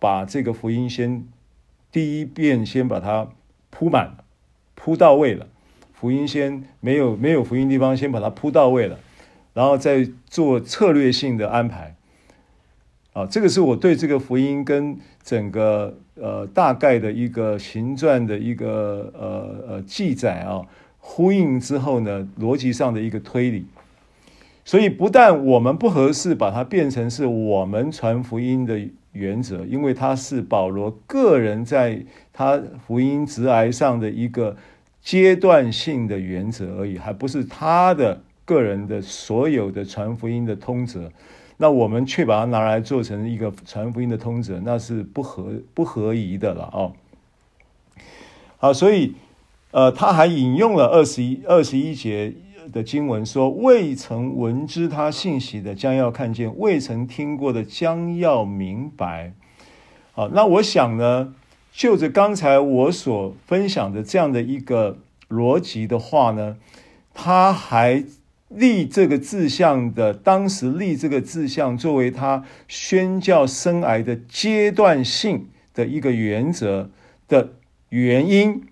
[0.04, 1.26] 把这个福音先
[1.90, 3.30] 第一遍先把它
[3.70, 4.18] 铺满，
[4.76, 5.48] 铺到位了。
[5.94, 9.00] 福音先没有没有福音地方，先把它铺到位了，
[9.54, 11.96] 然后再做策略性的安排。
[13.14, 20.64] 啊，这个是我对这个福音跟整个呃大概的一个行传的一个呃呃记载啊
[20.98, 23.66] 呼应之后呢，逻辑上的一个推理。
[24.66, 28.90] 所以不但我们不合适把它变成是我们传福音的。
[29.14, 32.04] 原则，因为它是保罗个人在
[32.34, 34.58] 他福音职涯上的一个
[35.02, 41.12] 阶段性的原则而已，还不是他的个人的所有的传福音的通则。
[41.58, 46.94] 那我们却把它拿来做成一个传福音的通则，那是不合不合宜的了哦。
[48.58, 49.14] 好，所以
[49.72, 52.34] 呃，他还引用了二十一二十一节。
[52.72, 59.34] 的经文说：“未曾闻知他信息的，将要看见；未曾听过的，将要明白。”
[60.14, 61.34] 好，那我想呢，
[61.72, 65.00] 就着刚才我所分享的这样的一个
[65.30, 66.58] 逻辑的话呢，
[67.14, 68.04] 他还
[68.50, 76.90] 立这个志向的，当时立这个志向作为他宣教生涯的阶段性的一个原则
[77.28, 77.54] 的
[77.90, 78.64] 原因，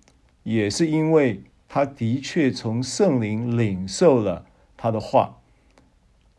[0.44, 1.42] 也是因为。
[1.74, 4.44] 他的确从圣灵领受了
[4.76, 5.38] 他的话，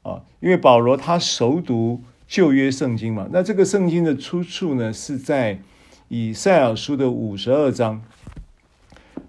[0.03, 5.59] 啊，因为保罗他熟读旧约圣经嘛，那这个圣经的出处呢是在
[6.07, 8.03] 以赛亚书的五十二章，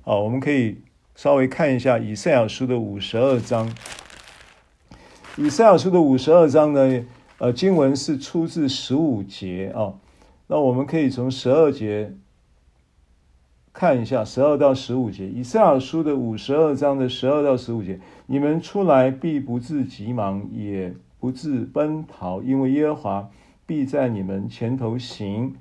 [0.03, 0.83] 好，我们可以
[1.15, 3.75] 稍微看一下以赛亚书的五十二章。
[5.39, 7.07] 以赛亚书的五十二章呢，
[7.39, 9.95] 呃，经文是出自十五节啊，
[10.49, 12.13] 那我们可以从十二节。
[13.75, 23.31] 看一下十二到十五节，以赛亚书的五十二章的十二到十五节，你们出来必不自急忙，也不自奔逃，因为耶和华
[23.67, 25.57] 必在你们前头行。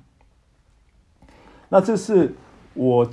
[1.70, 2.34] 那这是
[2.74, 3.10] 我，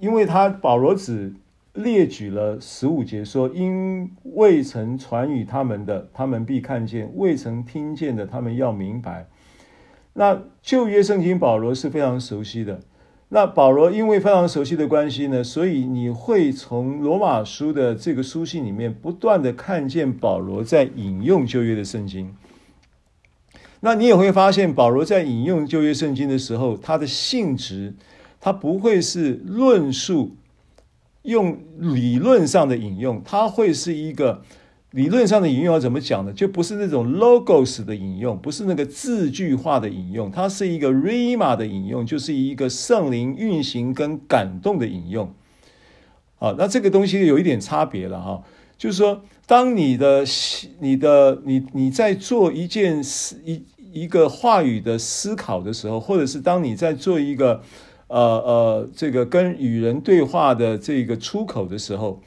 [0.00, 1.34] 因为他保罗只
[1.74, 9.26] 列举了十五节，说因未曾传与他们的，他们必看见；未曾听见的，他们要明白。
[10.14, 12.80] 那旧约圣经保罗是非常熟悉的。
[13.30, 22.34] 那保罗因为非常熟悉的关系呢，所以你会从罗马书的这个书信里面不断的看见保罗在引用旧约的圣经。
[23.80, 27.94] 那你也会发现，保罗在引用旧约圣经的时候，他的性质，
[28.40, 30.34] 他不会是论述
[31.22, 34.42] 用理论上的引用，它会是一个
[34.92, 36.32] 理论上的引用要怎么讲呢？
[36.32, 45.34] 就不是那种 logos 的引用，不是那个字句化的引用，它是一个 rima 的引用，就是一个圣灵运行跟感动的引用。
[46.38, 48.42] 啊，那这个东西有一点差别了哈，
[48.78, 50.24] 就是说，当你的、
[50.78, 57.60] 你的、你你在做一件事、一一个话语的思考的时候，或者是当你在做一个
[58.06, 62.22] 呃呃这个跟与人对话的这个出口的时候，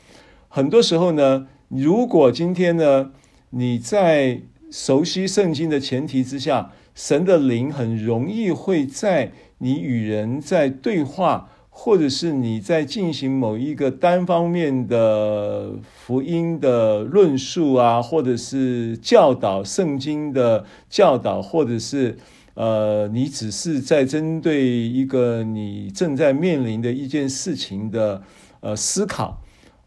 [0.49, 3.11] 很多时候呢，如果今天呢
[3.51, 11.49] 你在熟悉圣经的前提之下，神的灵很容易会在你与人在对话。
[11.73, 22.17] 或者是你在进行某一个单方面的福音的论述啊，或者是教导圣经的教导，或者是
[22.55, 28.21] 呃，你只是在针对一个你正在面临的一件事情的
[28.59, 29.40] 呃思考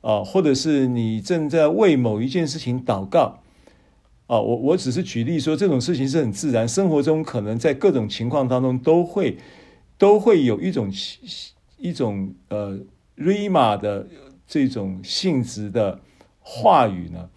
[0.05, 3.41] 啊，或者是你正在为某一件事情祷告
[4.27, 9.39] 啊，我我只是举例说，这种事情是很自然，生活中可能在各种情况当中都会
[9.99, 10.93] 都会有一种。
[11.77, 12.79] 一种呃
[13.19, 14.07] ，rhema 的
[14.47, 16.01] 这种性质的
[16.41, 17.29] 话语呢，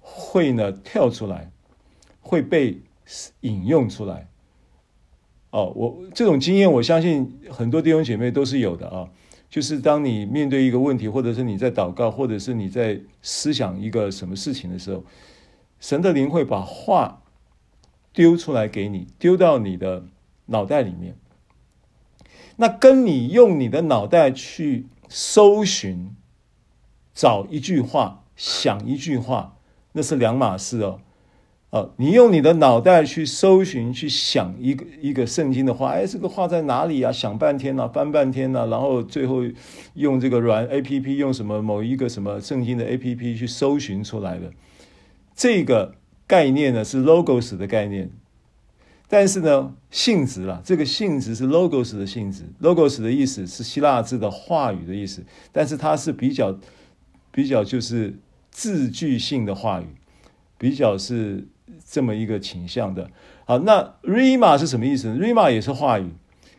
[0.00, 1.52] 会呢跳出来，
[2.20, 2.80] 会被
[3.42, 4.26] 引用出来。
[5.50, 9.08] 哦，我这种经验，我相信很多弟兄姐妹都是有的啊。
[9.54, 15.04] 就是当你面对一个问题，或者是你在祷告，或者是你在思想一个什么事情的时候，
[15.78, 17.22] 神的灵会把话
[18.12, 20.06] 丢出来给你，丢到你的
[20.46, 21.16] 脑袋里面。
[22.56, 26.16] 那跟你用你的脑袋去搜寻、
[27.14, 29.58] 找一句话、想一句话，
[29.92, 31.00] 那是两码事哦。
[31.74, 37.10] 哦，你用你的脑袋去搜寻、去想一个一个圣经的话，哎，这个话在哪里啊？
[37.10, 39.42] 想半天呢，翻半天呢，然后最后
[39.94, 44.52] 用这个软 APP，用什么某一个什么圣经的 APP 去搜寻出来的，
[45.34, 45.96] 这个
[46.28, 48.08] 概念呢是 Logos 的概念。
[49.08, 56.56] 但是呢，性质啦，这个性质是 logos 的性质，logos 的意思是希腊字的话语的意思，但是它是比较
[57.32, 58.16] 比较就是
[58.50, 59.86] 字句性的话语，
[60.56, 61.46] 比较是
[61.88, 63.10] 这么一个倾向的。
[63.44, 66.10] 好，那 rhema 是什么意思呢？rhema 也是话语，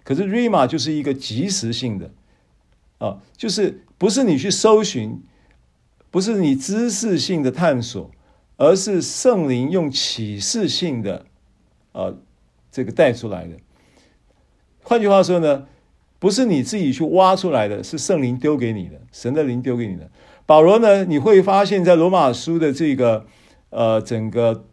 [0.04, 2.12] 可是 rhema 就是一个即时性的
[2.98, 5.22] 啊，就是不是你去搜寻，
[6.12, 8.12] 不是你知识性的探索，
[8.58, 11.26] 而是圣灵用启示性的
[11.92, 12.14] 啊。
[12.72, 13.56] 这个带出来的，
[14.84, 15.66] 换句话说呢，
[16.20, 20.12] 不是你自己去挖出来的，是圣灵丢给你的，神的灵丢给你的。
[20.46, 23.26] 保罗呢，你会发现在罗马书的这个
[23.70, 24.66] 呃整个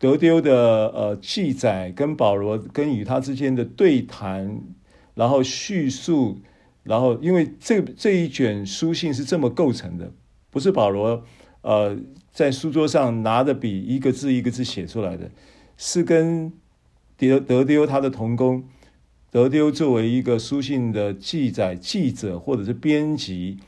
[0.00, 4.60] 德丢的呃记载，跟保罗跟与他之间的对谈，
[5.14, 6.40] 然后叙述，
[6.82, 10.12] 然后因为这这一卷书信是这么构成的，
[10.50, 11.22] 不是保罗
[11.60, 11.96] 呃
[12.32, 15.30] 在书桌上拿着笔一个字一个字写出来的，
[15.76, 16.52] 是跟。
[17.20, 18.64] 德德丢他的同工，
[19.30, 23.58] 德丢作为一个书信的记载记者或者是编辑，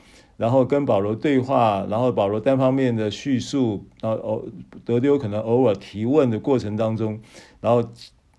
[0.42, 4.44] 然后跟保罗对话，然后保罗单方面的叙述，然后偶
[4.84, 7.20] 得丢可能偶尔提问的过程当中，
[7.60, 7.88] 然后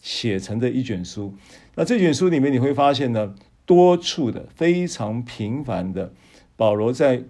[0.01, 1.33] 写成的一卷书。
[1.75, 3.33] 那这卷书里面你会发现呢，
[3.65, 6.11] 多处的非常频繁的，
[6.57, 7.23] 保罗在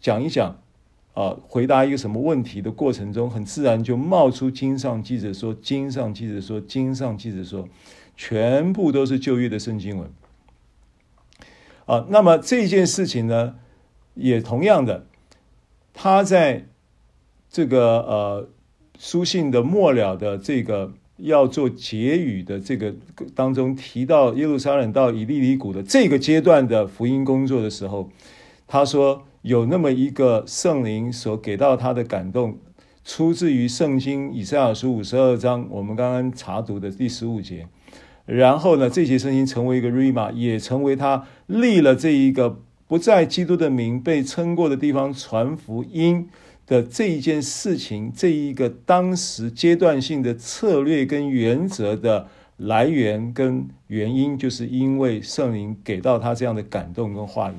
[0.00, 0.56] 讲一讲。
[1.12, 7.68] 啊，回答一个什么问题的过程中，很自然就冒出经上记者说，经上记者说，经上记者说，
[8.16, 10.08] 全部都是旧约的圣经文。
[11.86, 13.56] 啊，那么这件事情呢，
[14.18, 15.06] 也同样的，
[15.94, 16.66] 他在
[17.48, 18.48] 这个呃
[18.98, 22.94] 书信的末了的这个要做结语的这个
[23.34, 28.10] 当中提到耶路撒冷到以利里谷的这个阶段的福音工作的时候，
[28.66, 29.24] 他说。
[29.42, 32.58] 有那么一个圣灵所给到他的感动，
[33.04, 37.68] 出自于圣经以赛亚书五十二章，我们刚刚查读的第十五节。
[38.26, 46.28] 然后呢，这些声音成为一个 Rhema，也成为他立了这一个不在基督的名被称过的地方传福音
[46.66, 52.26] 的这一件事情，这一个当时阶段性的策略跟原则的
[52.56, 57.54] 来源跟原因，就是因为圣灵给到他这样的感动跟话语。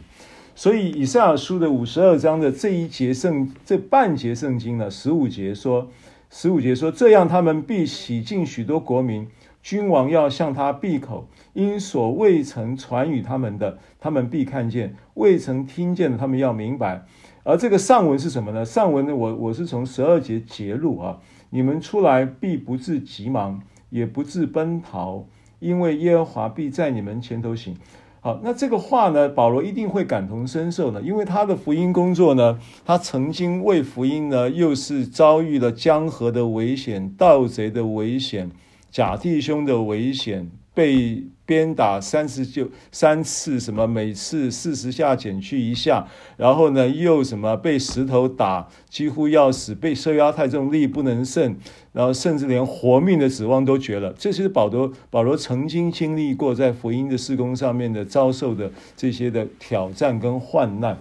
[0.55, 5.89] 所以以赛亚书的五十二章的这一节圣这半节圣经呢，十五节说，
[6.29, 9.25] 十五节说，这样他们必洗净许多国民，
[9.61, 17.05] 君王要向他闭口，因所未曾传与他们的，他们必看见；未曾听见的，他们要明白。
[17.43, 18.63] 而这个上文是什么呢？
[18.63, 25.25] 上文呢，我我是从十二节节录啊，你们出来必不致急忙，也不致奔逃，
[25.59, 27.75] 因为耶和华必在你们前头行。
[28.21, 38.51] 好，那这个话呢，保罗一定会感同身受的，因为他的福音工作呢，他曾经为福音呢，又是遭遇了江河的危险、盗贼的危险、
[38.91, 40.49] 假弟兄的危险。
[40.71, 51.57] 被鞭打三十九三次，什么每次四十下减去一下，然后呢又什么被石头打，几乎要死，被受压太重，力不能胜，
[51.91, 54.13] 然后甚至连活命的指望都绝了。
[54.17, 60.97] 这些保罗保罗曾经经历过在福音的施工上面的遭受的这些的挑战跟患难，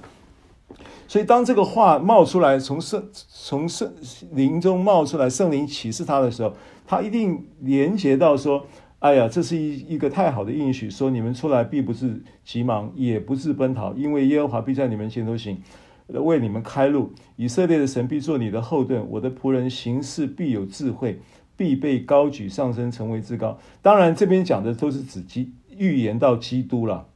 [1.08, 3.92] 所以当这个话冒出来，从圣从圣
[4.30, 6.54] 灵中冒出来，圣灵启示他的时候，
[6.86, 8.64] 他一定连接到说。
[9.00, 15.62] 哎呀，这是一一个太好的应许，说你们出来必不是急忙，也不是奔逃，因为耶和华必在你们前头行，
[16.08, 17.12] 为你们开路。
[17.36, 21.20] 以色列的神必做你的后盾，我的仆人行事必有智慧，
[21.56, 23.56] 必被高举上升，成为至高。
[23.82, 27.06] 当然，这边讲的都是指基预言到基督了。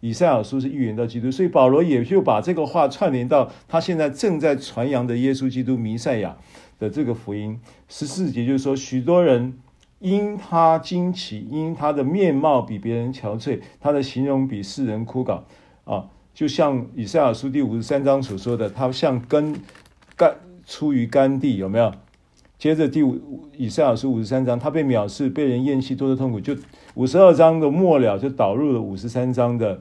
[0.00, 6.36] 以赛亚书是预言到基督，所以保罗也就把这个话串联到他现在正在传扬的耶稣基督弥赛亚
[6.78, 7.60] 的这个福音。
[7.88, 9.58] 十四节就是说，许多人。
[10.00, 15.42] 因他惊奇，因他的面貌比别人憔悴，他的形容比世人枯槁，
[15.82, 19.56] 啊，就像以赛亚书第五十三章所说的，他像根
[20.14, 21.92] 干出于干地，有没有？
[22.58, 26.56] 接着第五以赛亚书五十三章，他被藐视，被人厌弃，多的痛苦，就
[26.94, 29.80] 五十二章的末了就导入了五十三章的。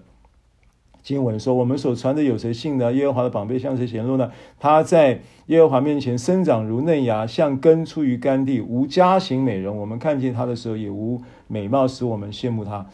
[1.01, 2.91] 经文说：“我们所传的有谁信呢？
[2.91, 4.29] 耶和华的宝贝向谁显露呢？
[4.59, 9.77] 他在耶和华面前生长如嫩芽，像根出于干地，无家型美容。
[9.77, 12.85] 我们看见他的时候，也无美貌使我们羡慕他。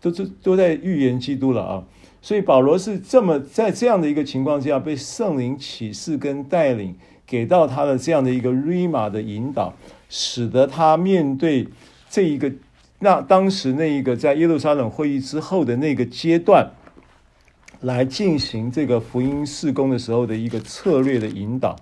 [0.00, 1.84] 都都都在预言基督了啊！
[2.20, 6.94] 所以保罗是这么在这样的一个情况之下，被圣灵启示跟带领，
[7.32, 9.72] 给到他的这样的一个瑞玛的引导，
[10.08, 11.66] 使得他面对
[12.10, 12.52] 这一个
[12.98, 16.72] 那当时那一个在耶路撒冷会议之后的那个阶段。”
[17.82, 21.74] 来进行这个福音事工的时候的一个策略的引导，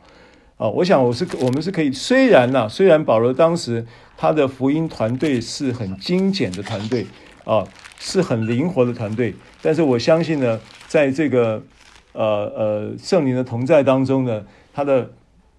[0.56, 3.84] 啊，我想我是我们是可以，虽然呢，虽然保罗当时
[4.16, 7.06] 他的福音团队是很精简的团队，
[7.44, 11.62] 啊，是很灵活的团队，但是我相信呢，在这个
[12.14, 14.42] 呃呃圣灵的同在当中呢，
[14.72, 15.10] 他的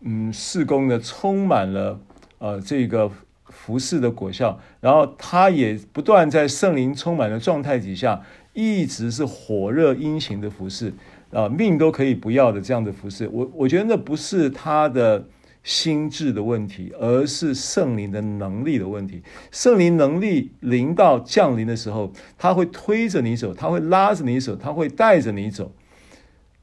[0.02, 2.00] 嗯事工呢充满了
[2.40, 3.12] 呃这个
[3.46, 8.22] 服饰的果效，然后他也不断在圣灵充满的状态底下。
[8.54, 10.94] 一直是火热殷勤的服侍，
[11.32, 13.26] 啊，命都可以不要的这样的服侍。
[13.32, 15.26] 我我觉得那不是他的
[15.64, 19.24] 心智的问题，而是圣灵的能力的问题。
[19.52, 25.72] 圣灵能力临到降临的时候，他会推着你走，他会拉着你走，他会带着你走，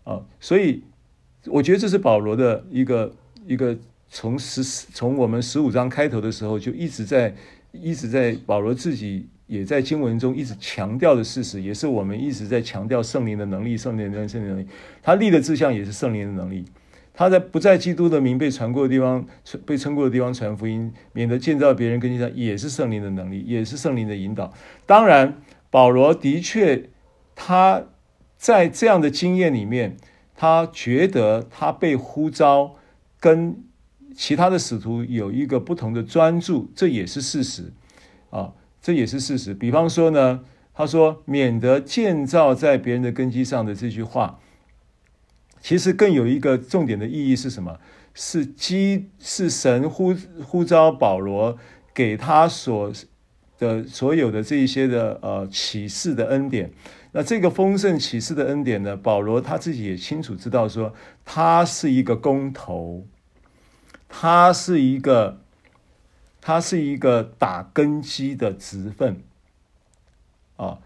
[0.04, 0.82] 啊，所以
[1.46, 3.14] 我觉得这是保罗的一个
[3.48, 3.76] 一个
[4.08, 7.34] 从十从我们十五章开头的时候就一直在
[7.72, 9.26] 一直在保罗自己。
[9.48, 14.66] 也在经文中一直强调的事实，也是我们一直在强调圣灵的能力，圣灵的能力，圣灵能力。
[15.02, 16.66] 他立的志向也是圣灵的能力。
[17.14, 19.26] 他在不在基督的名被传过的地方，
[19.64, 24.52] 被称过的地方传福音，免得建造别人根基上，也是圣灵的能力，也是圣灵的引导。
[24.84, 25.40] 当然，
[25.70, 26.90] 保罗的确
[27.34, 27.86] 他
[28.36, 29.96] 在这样的经验里面，
[30.36, 32.74] 他觉得他被呼召
[33.20, 33.64] 跟
[34.16, 37.72] 其他的使徒有一个不同的专注，这也是事实
[38.30, 38.52] 啊。
[38.80, 39.52] 这也是事实。
[39.52, 40.40] 比方说呢，
[40.72, 44.38] 他说“免得建造在别人的根基上的”这句话，
[45.60, 47.78] 其实更有一个重点的意义是什么？
[48.14, 51.58] 是基是神呼呼召保罗
[51.94, 52.92] 给他所
[53.58, 56.72] 的所有的这一些的呃启示的恩典。
[57.12, 60.94] 那这个丰盛启示的恩典呢，保罗他自己也清楚知道说，
[61.24, 63.06] 他是一个工头，
[64.08, 65.40] 他是一个。
[66.40, 69.22] 他是一个打根基的职分
[70.56, 70.78] 啊。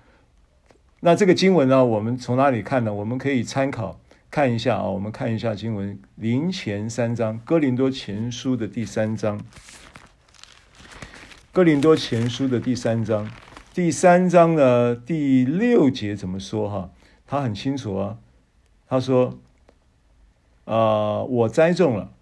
[1.01, 2.93] 那这个经文呢，我们从哪里看呢？
[2.93, 4.85] 我们可以参考看一下啊。
[4.85, 9.41] 我们看一下经文，林前三章，哥林多前书的第三章。
[11.53, 13.31] 哥林多前书的第三章，
[13.75, 16.69] 第三章的第六节怎么说？
[16.69, 16.91] 哈，
[17.27, 18.19] 他很清楚啊。
[18.87, 19.39] 他说
[20.67, 22.13] ：“啊、我栽种了，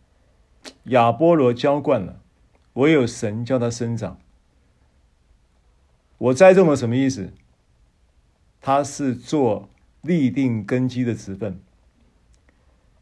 [0.84, 2.20] 亚波罗浇灌了。”
[2.74, 4.18] 唯有神叫它生长。
[6.18, 7.32] 我栽种了什么意思？
[8.60, 9.68] 他是做
[10.02, 11.60] 立定根基的职分。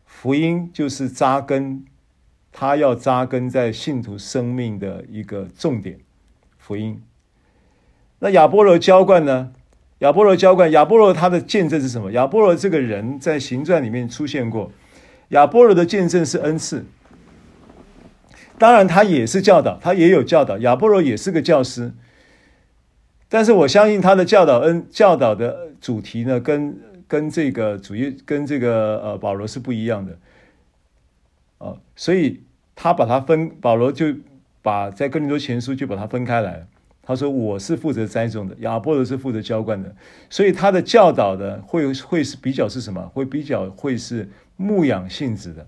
[0.06, 1.84] 福音就是扎根，
[2.50, 6.00] 他要扎根在信徒生命的一个重点。
[6.56, 7.02] 福音。
[8.20, 9.52] 那亚波罗浇灌呢？
[9.98, 12.12] 亚波罗浇灌，亚波罗他的见证是什么？
[12.12, 14.70] 亚波罗这个人在行传里面出现过。
[15.30, 16.84] 亚波罗的见证是恩赐。
[18.58, 20.58] 当然，他也是教导，他也有教导。
[20.58, 21.92] 亚波罗也是个教师，
[23.28, 30.18] 但是我相信他的教导恩教导的主题呢，跟跟这个主义跟这个呃保罗是不一样的，
[31.58, 32.42] 啊，所以
[32.74, 34.14] 他把它分，保罗就
[34.60, 36.66] 把在哥林多前书就把它分开来了。
[37.08, 39.96] 他说我是负责栽种的，亚波罗是负责浇灌的，
[40.28, 43.00] 所以他的教导的会会是比较是什么？
[43.14, 44.28] 会比较会是
[44.58, 45.66] 牧养性质的，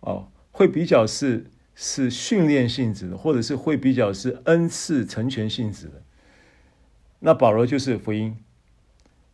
[0.00, 5.92] 哦，会比较是是训练性质的，或者是会比较是恩赐成全性质的。
[7.20, 8.36] 那保罗就是福音，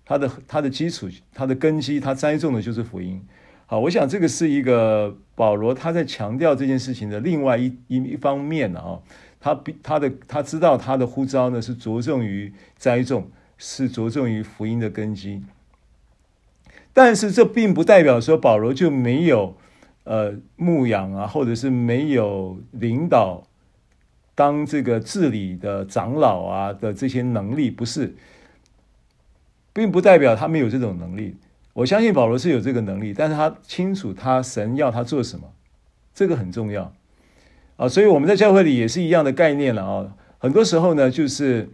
[0.05, 3.21] 他的他的基础，他的根基，他栽种的就是福音。
[3.67, 9.03] 好，我想这个是一个保罗他在强调这件事情的另外一一一方面啊、哦。
[9.45, 15.43] 他比他的他知道他的呼召呢是着重于栽种，是着重于福音的根基。
[16.95, 19.55] 但是这并不代表说保罗就没有
[20.05, 23.43] 呃牧养啊，或者是没有领导
[24.35, 28.15] 当这个治理的长老啊的这些能力，不是，
[29.75, 31.37] 并不代表他没有这种能力。
[31.75, 35.53] 我相信保罗是有这个能力，但是他清楚他神要他做什么，
[36.15, 36.95] 这个很重要。
[37.77, 40.15] 啊，所以我们在教会里也是一样的概念了啊。
[40.39, 41.69] 很多时候呢，就是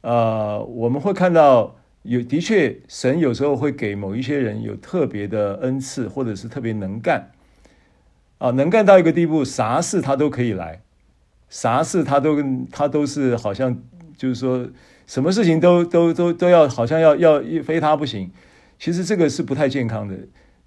[0.00, 7.30] 呃，我们会看到有的确，神有时候会给某一些人有特别的恩赐，或者是特别能干
[8.38, 10.80] 啊，能干到一个地步，啥事他都可以来，
[11.48, 12.42] 啥事他都
[12.72, 13.80] 他都是好像
[14.16, 14.66] 就是说，
[15.06, 18.32] 什么事情都都都都要好像要要非他不行。
[18.78, 20.16] 其实这个是不太健康的。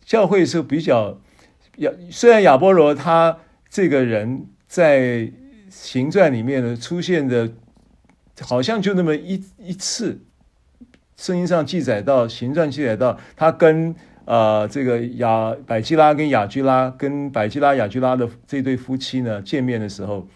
[0.05, 1.19] 教会是比较
[1.79, 4.47] 亚，虽然亚波罗他这个人。
[4.67, 5.31] 在
[5.69, 7.49] 行传里面呢，出现的，
[8.41, 10.19] 好像就那么一一次，
[11.15, 13.95] 圣经上记载到，行传记载到，他跟
[14.25, 20.27] 呃这个亚百基拉跟亚居拉跟百基拉亚居拉的这对夫妻呢见面的时候，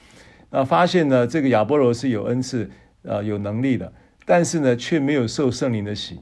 [0.50, 2.72] 啊，发现呢这个亚波罗是有恩赐、
[3.04, 3.92] 呃、有能力的，
[4.26, 6.20] 但是呢却没有受圣灵的洗，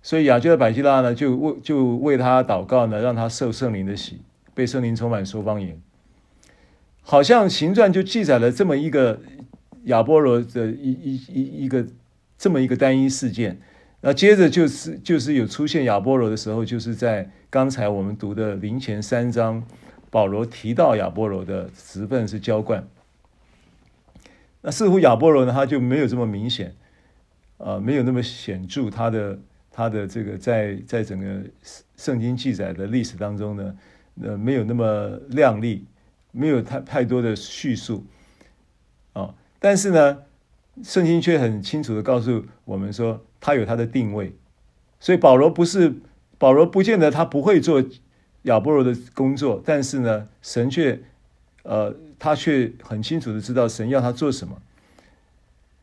[0.00, 4.22] 所以亚居拉百基拉呢就为就为他祷告呢，让他受圣灵的洗，
[4.54, 5.78] 被圣灵充满说方言。
[7.08, 9.20] 好像行传就记载了这么一个
[9.84, 11.86] 亚波罗的一一一一个
[12.36, 13.60] 这么一个单一事件，
[14.00, 19.62] 那接着就是就是有出现亚波罗的时候，就是在刚才我们读的林前三章，
[20.10, 22.84] 保罗提到亚波罗的职份是浇灌，
[24.62, 26.74] 那似乎亚波罗呢他就没有这么明显，
[27.58, 29.38] 呃，没有那么显著，他的
[29.70, 31.40] 他的这个在在整个
[31.96, 33.76] 圣经记载的历史当中呢，
[34.22, 35.84] 呃，没有那么亮丽。
[36.36, 38.04] 没有太太多的叙述，
[39.14, 40.18] 啊，但是呢，
[40.82, 44.34] 圣经却很清楚的告诉我们说，他有他的定位，
[45.00, 45.94] 所以保罗不是
[46.36, 47.82] 保罗，不见得他不会做
[48.42, 51.00] 亚波罗的工作，但是呢，神却，
[51.62, 54.60] 呃，他却很清楚的知道神要他做什么，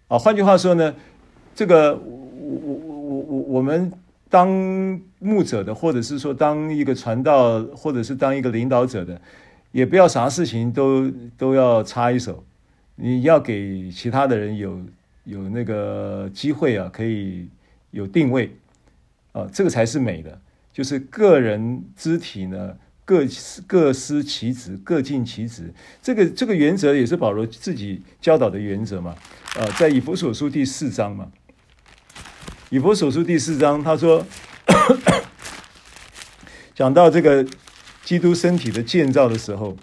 [0.09, 0.93] 啊，换句话说呢，
[1.55, 3.91] 这个我我我我我们
[4.29, 4.47] 当
[5.17, 9.19] 牧者的，或者是说当一个传道，或者是当一个领导者的。
[9.73, 12.43] 也不要啥事情都都要插一手，
[12.95, 14.79] 你要给其他的人有
[15.23, 17.47] 有那个机会啊，可以
[17.89, 18.55] 有定位
[19.31, 20.39] 啊，这个才是美的。
[20.71, 23.23] 就是个人肢体呢，各
[23.65, 25.73] 各司其职，各尽其职。
[26.03, 29.15] 这个这个原则也是保罗自己教导的原则嘛。
[29.55, 31.31] 呃，在以弗所书第四章嘛，
[32.69, 34.23] 以弗所书第四章他说，
[36.75, 37.43] 讲到这个。
[38.03, 39.77] 基督身体的建造的时候，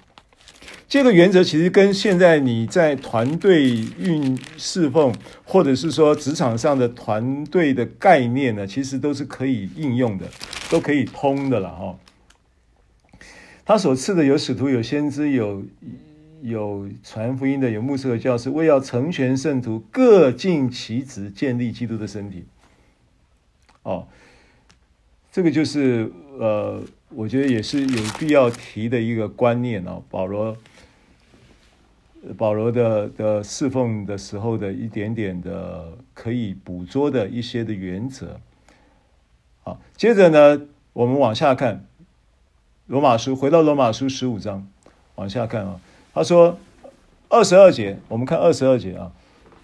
[0.86, 3.64] 这个原则其实跟现在你在团队
[3.98, 5.14] 运侍奉，
[5.44, 10.26] 或者是说职场上的团队的概念呢，其实都是可以应用的，
[10.68, 11.98] 都可以通的了哈。
[13.64, 15.64] 他所赐的有使徒、有先知、有
[16.42, 22.44] 有传福音的、有牧师和教师，为要成全圣徒，各尽其职，建立基督的身体。
[23.82, 24.08] 哦，
[25.32, 26.82] 这个就是呃。
[27.12, 30.56] 我觉得也是有必要提的一个观念哦，保罗，
[32.38, 38.40] 保罗的的侍奉的时候的一点点的可以捕捉的一些的原则。
[39.62, 41.84] 好，接着呢，我们往下看，
[42.86, 44.68] 罗马书，回到罗马书十五章，
[45.16, 45.80] 往下看啊，
[46.14, 46.58] 他说
[47.28, 49.11] 二十二节，我们看二十二节啊，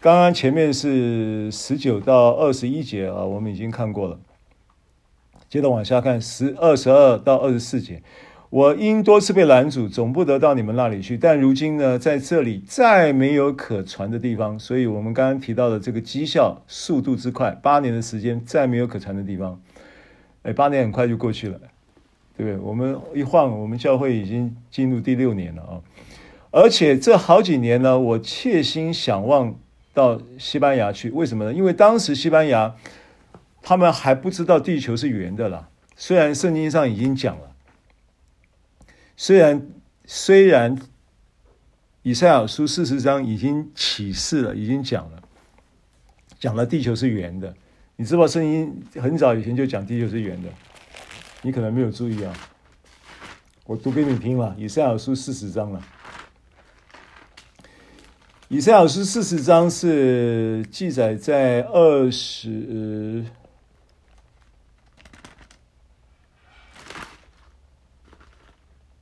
[0.01, 4.19] 刚刚前面是十九到二十一节啊，我们已经看过了。
[5.57, 8.03] 接着往下看，十二十二到二十四节，
[8.51, 11.17] 我因多次被拦阻，总不得到你们那里去。
[11.17, 14.59] 但如今呢，在这里再没有可传的地方。
[14.59, 19.59] 所以，我们刚刚提到的这个绩效速度之快，八年的时间再没有可传的地方。
[20.43, 21.59] 哎，八年很快就过去了，
[22.37, 22.59] 对不对？
[22.59, 25.81] 我们一晃，我们教会已经进入第六年了啊！
[26.51, 29.55] 而且这好几年呢，我切心想望
[29.95, 31.09] 到西班牙去。
[31.13, 31.55] 为什么呢？
[31.55, 32.75] 因为当时西班牙
[33.69, 35.69] 他们还不知道地球是圆的啦。
[35.97, 37.53] 虽然圣经上已经讲了，
[39.17, 39.67] 虽然
[40.05, 40.79] 虽然
[42.03, 45.21] 以赛亚书四十章已经启示了，已经讲了，
[46.39, 47.53] 讲了地球是圆的。
[47.97, 50.49] 你知道圣经很早以前就讲地球是圆的，
[51.43, 52.33] 你可能没有注意啊。
[53.65, 55.83] 我读给你听了，以赛亚书四十章了。
[58.47, 63.25] 以赛亚书四十章是记载在二十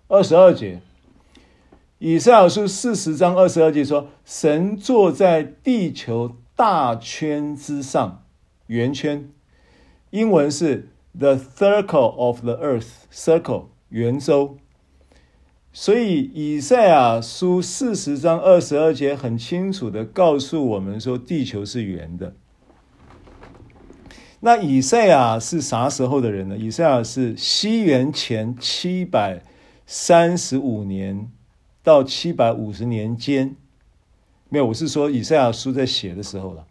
[0.08, 0.80] 二十二节。
[1.98, 8.22] 以赛亚书四十章二十二节说：“神坐在地球大圈之上。”
[8.66, 9.30] 圆圈，
[10.10, 14.58] 英文是 the circle of the earth，circle 圆周。
[15.72, 22.34] 所以以赛亚书四十章二十二节很清楚的告诉我们说，地球是圆的。
[24.40, 26.56] 那以赛亚是啥时候的人呢？
[26.56, 29.42] 以赛亚是西元前七百
[29.86, 31.30] 三十五年
[31.82, 33.56] 到七百五十年间。
[34.48, 36.66] 没有，我是说以赛亚书在写的时候了。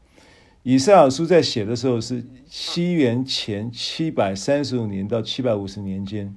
[0.63, 6.33] 以赛亚书在写的时候是西元前七百三十五年到七百五十年间。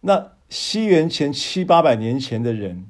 [0.00, 2.86] 那西元前七八百年前的人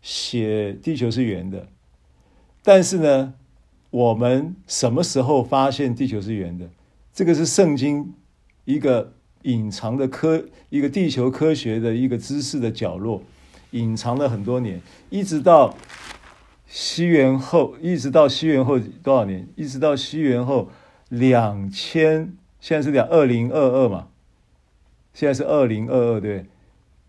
[0.00, 1.68] 写地球是圆的，
[2.64, 3.34] 但是呢，
[3.90, 6.68] 我们什么时候发现地球是圆的？
[7.14, 8.14] 这个是圣经
[8.64, 9.12] 一个
[9.42, 13.22] 隐藏的科，一个地球科学的一个知识的角落，
[13.70, 14.80] 隐藏了很多年，
[15.10, 15.74] 一直到。
[16.74, 19.46] 西元后，一直到西元后多少年？
[19.56, 20.70] 一直到西元后
[21.10, 24.06] 两千，现在是两二零二二嘛？
[25.12, 26.46] 现在是二零二二对，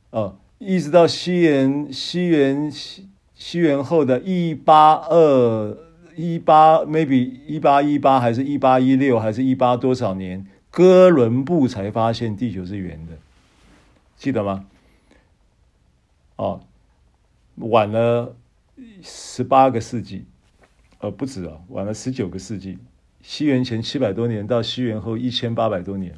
[0.10, 2.70] 哦，一直到西元西元
[3.34, 5.78] 西元后的一八二
[6.18, 10.46] 一八，maybe 一八一八还是一八一六还是一八多少年？
[10.76, 13.14] 哥伦布才发现地球是圆的，
[14.18, 14.66] 记得吗？
[16.38, 16.62] 哦，
[17.58, 18.36] 晚了。
[19.04, 20.26] 十八个世纪，
[20.98, 22.80] 呃，不止啊，晚了十九个世纪。
[23.22, 26.16] 西元前七百多年到西元后一千八百多年，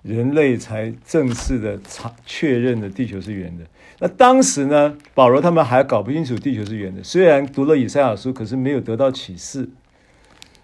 [0.00, 3.66] 人类才正式的查确认了地球是圆的。
[3.98, 9.68] 那当时呢，保罗他们还搞不清楚地球是圆的，虽然读了以赛亚书，可是没有得到启示，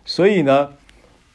[0.07, 0.73] 所以呢，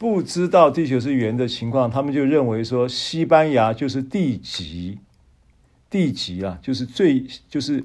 [0.03, 4.99] 不知道地球是圆的情况，他们就认为说西班牙就是地极，
[5.89, 7.81] 地极啊，就是最就是。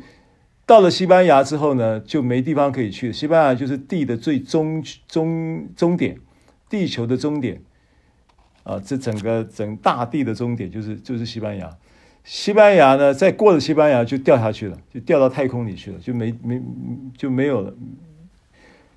[0.66, 3.12] 到了西班牙之后呢，就没地方可以去。
[3.12, 6.18] 西班牙就是地的最终终终点，
[6.68, 7.62] 地球的终点
[8.64, 11.70] 啊，这整个整大地的终点就是就是西班牙。
[12.24, 16.60] 西班牙呢，再过了西班牙就掉下去了，就掉到太空里去了，就没没
[17.16, 17.72] 就没有了。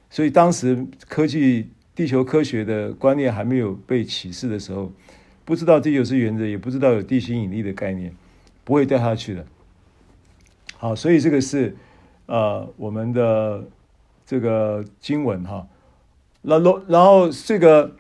[0.09, 1.69] 所以当时科技
[2.02, 4.91] 地球科学的观念还没有被启示的时候，
[5.45, 8.12] 不知道地球是圆的，也不知道有地心引力的概念，
[8.64, 9.45] 不会掉下去的。
[10.78, 11.76] 好，所以这个是，
[12.26, 13.64] 呃，我们的
[14.26, 15.68] 这个经文哈。
[16.41, 17.91] 那然然后这个，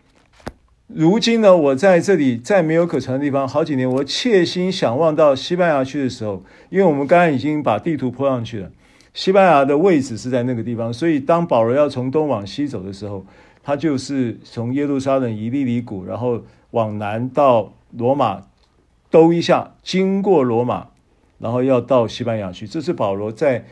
[0.87, 8.71] 如今呢，我在这里在没有可传的地方好几年，我切心想望到西班牙去的时候，因为我们刚刚已经把地图铺上去了，
[9.13, 13.23] 西班牙的位置是在那个地方，所以当保罗要从东往西走的时候，
[13.63, 18.47] 他就是从耶路撒冷、以利里谷，然后往南到罗马，
[19.09, 20.87] 兜一下，经过罗马。
[21.39, 23.65] 然后要到西班牙去，这是保罗在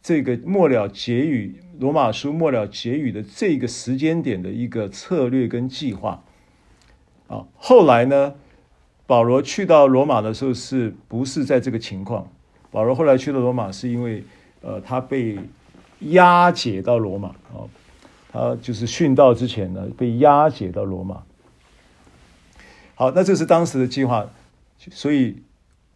[0.00, 6.22] 这个末了结语，罗马书末了结语的这个时间点的一个策略跟计划。
[7.26, 8.34] 啊，后来呢，
[9.04, 12.28] 保罗去到罗马的时候，是不是在这个情况？
[12.70, 14.22] 保罗后来去了罗马，是因为
[14.60, 15.36] 呃，他被
[16.02, 17.66] 押解到罗马啊，
[18.32, 21.22] 他就是殉道之前呢，被押解到罗马。
[22.94, 24.28] 好，那这是当时的计划，
[24.90, 25.42] 所以。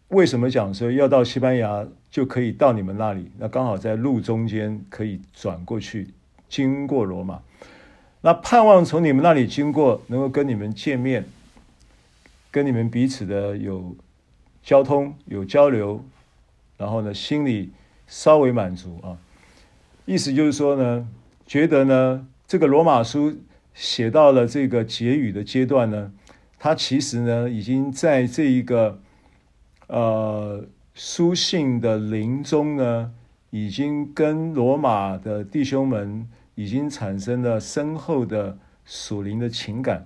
[0.09, 3.29] 为什么讲说要到西班牙就可以到你们那里？
[3.37, 6.07] 那刚好在路中间可以转过去，
[6.47, 7.41] 经过罗马。
[8.21, 11.25] 那盼望从你们那里经过，能够跟你们见面，
[12.49, 13.97] 跟你们彼此的有
[14.63, 16.01] 交通、有交流，
[16.77, 17.71] 然后呢，心里
[18.07, 19.17] 稍微满足啊。
[20.05, 21.05] 意思就是说呢，
[21.47, 23.37] 觉得呢，这个罗马书
[23.73, 26.11] 写到了这个结语的阶段呢，
[26.59, 29.01] 他其实呢，已经在这一个。
[29.89, 33.13] 呃，书信的临终呢，
[33.51, 40.05] 已经跟罗马的弟兄们已经产生了深厚的属灵的情感。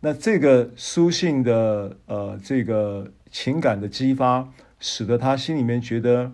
[0.00, 4.48] 那这个书信的呃这个情感的激发，
[4.78, 6.32] 使得他心里面觉得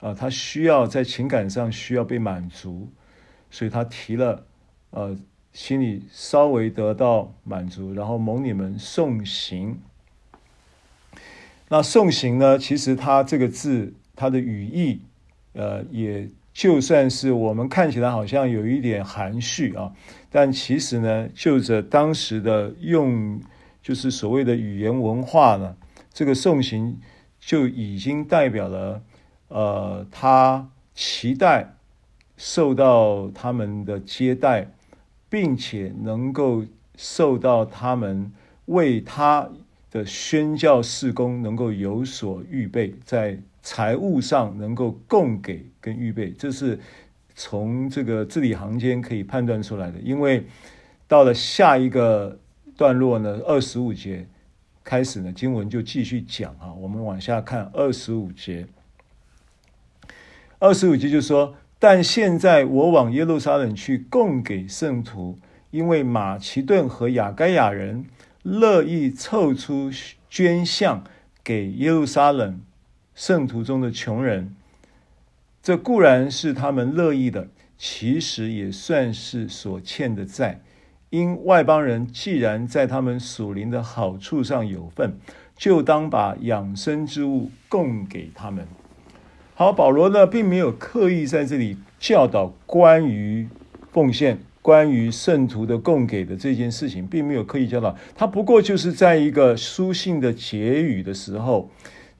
[0.00, 2.88] 啊，他需要在情感上需要被满足，
[3.52, 4.44] 所以他提了，
[4.90, 5.16] 呃，
[5.52, 9.78] 心里稍微得到满足，然后蒙你们送行。
[11.68, 15.00] 那送行呢，其实它这个字，它的语义，
[15.52, 19.92] 呃，也就算是我们看起来好像有一点含蓄啊，
[20.30, 23.40] 但其实呢，就着当时的用，
[23.82, 25.76] 就是所谓的语言文化呢，
[26.12, 26.98] 这个送行
[27.38, 29.02] 就已经代表了。
[29.48, 31.74] 呃，他期待
[32.44, 34.66] 受到他们的接待，
[35.30, 36.64] 并且能够
[36.96, 38.32] 受到他们
[38.64, 39.48] 为他
[39.92, 46.80] 的宣教事工能够有所预备，在财务上能够供给跟预备，这是
[47.36, 50.00] 从这个字里行间可以判断出来的。
[50.00, 50.44] 因为
[51.06, 52.40] 到了下一个
[52.76, 54.26] 段落呢，二十五节
[54.82, 58.66] 开始呢，经文就继续讲啊，我们往下看二十五节。
[60.58, 65.36] 二十五节就说：“但现在我往耶路撒冷去供给圣徒，
[65.72, 68.04] 因为马其顿和亚该亚人
[68.44, 69.90] 乐意凑出
[70.30, 71.02] 捐项
[71.42, 72.60] 给耶路撒冷
[73.16, 74.54] 圣徒中的穷人。
[75.60, 80.60] 这固然是他们乐意的，其实也算是所欠的债。
[81.10, 85.18] 因外邦人既然在他们属灵的好处上有份，
[85.56, 88.68] 就当把养生之物供给他们。”
[89.54, 93.46] 好，保罗呢，并没有刻意在这里教导关于
[93.92, 97.94] 奉献、关于圣徒的供给的这件事情，并没有刻意教导。
[98.16, 101.70] 他不过就是在一个书信的结语的时候，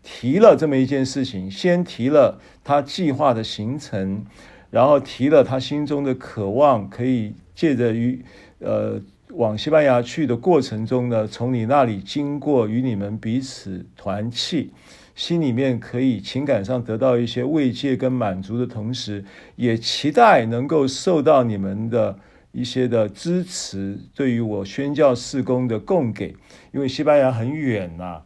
[0.03, 4.27] 提了这么一件事情，先提了他计划的行程，
[4.71, 8.23] 然后提了他心中的渴望，可以借着于
[8.59, 14.71] 呃往西班牙去的过程中呢，从你那里经过，与你们彼此团契。
[15.15, 19.25] 心里面可以情感上得到一些慰藉跟满足的同时，
[19.57, 22.19] 也期待能够受到你们的
[22.53, 26.35] 一些的支持，对于我宣教事工的供给。
[26.73, 28.23] 因为西班牙很远呐，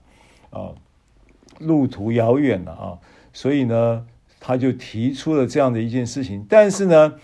[0.51, 0.71] 啊，
[1.59, 2.99] 路途遥远了啊，
[3.33, 4.07] 所以呢，
[4.39, 6.47] 他就提出了这样的一件事情。
[6.49, 7.15] 但是呢，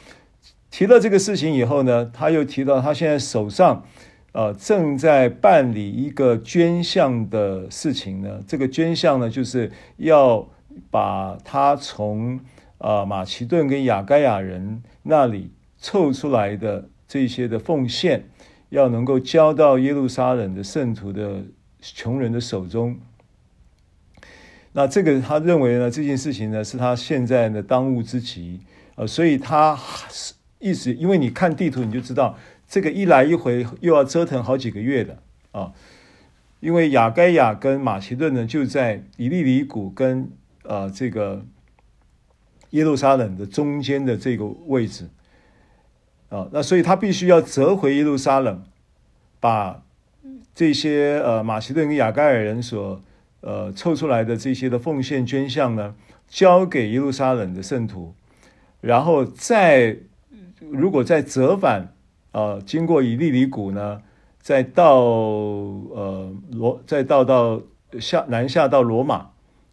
[0.70, 3.84] 提了这个事情以后呢，他又提到他现在手上。
[4.32, 8.40] 呃，正在办理一个捐项的事情呢。
[8.48, 10.48] 这个捐项呢，就是要
[10.90, 12.40] 把他从
[12.78, 18.24] 呃马其顿跟亚该亚人那里凑出来的这些的奉献，
[18.70, 21.44] 要能够交到耶路撒冷的圣徒的
[21.82, 22.96] 穷人的手中。
[24.72, 28.62] 那这个他认为呢，这件事情呢是他现在的当务之急。
[28.94, 29.78] 呃，所以他
[30.58, 32.38] 一直，因为你看地图你就知道。
[32.72, 35.18] 这个一来一回又要折腾好几个月的
[35.50, 35.74] 啊，
[36.60, 40.30] 因为亚该亚跟马其顿呢就在以利里谷跟
[40.62, 41.44] 呃这个
[42.70, 45.10] 耶路撒冷的中间的这个位置
[46.30, 48.64] 啊，那所以他必须要折回耶路撒冷，
[49.38, 49.82] 把
[50.54, 53.02] 这些呃马其顿跟亚该亚人所
[53.42, 55.94] 呃凑出来的这些的奉献捐项呢
[56.26, 58.14] 交给耶路撒冷的圣徒，
[58.80, 59.98] 然后再
[60.70, 61.92] 如果再折返。
[62.32, 64.00] 呃，经过以利里谷呢，
[64.40, 67.60] 再到呃罗，再到到
[68.00, 69.30] 下南下到罗马，啊、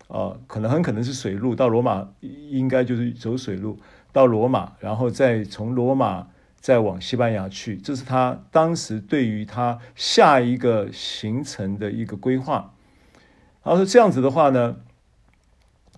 [0.10, 3.78] 呃，可能很可能是水路到罗马，应该就是走水路
[4.12, 6.28] 到罗马，然后再从罗马
[6.60, 12.74] 再往西班牙去，这是他当时对于他下一个行程的一个规划。
[13.64, 14.76] 然后说这样子的话呢，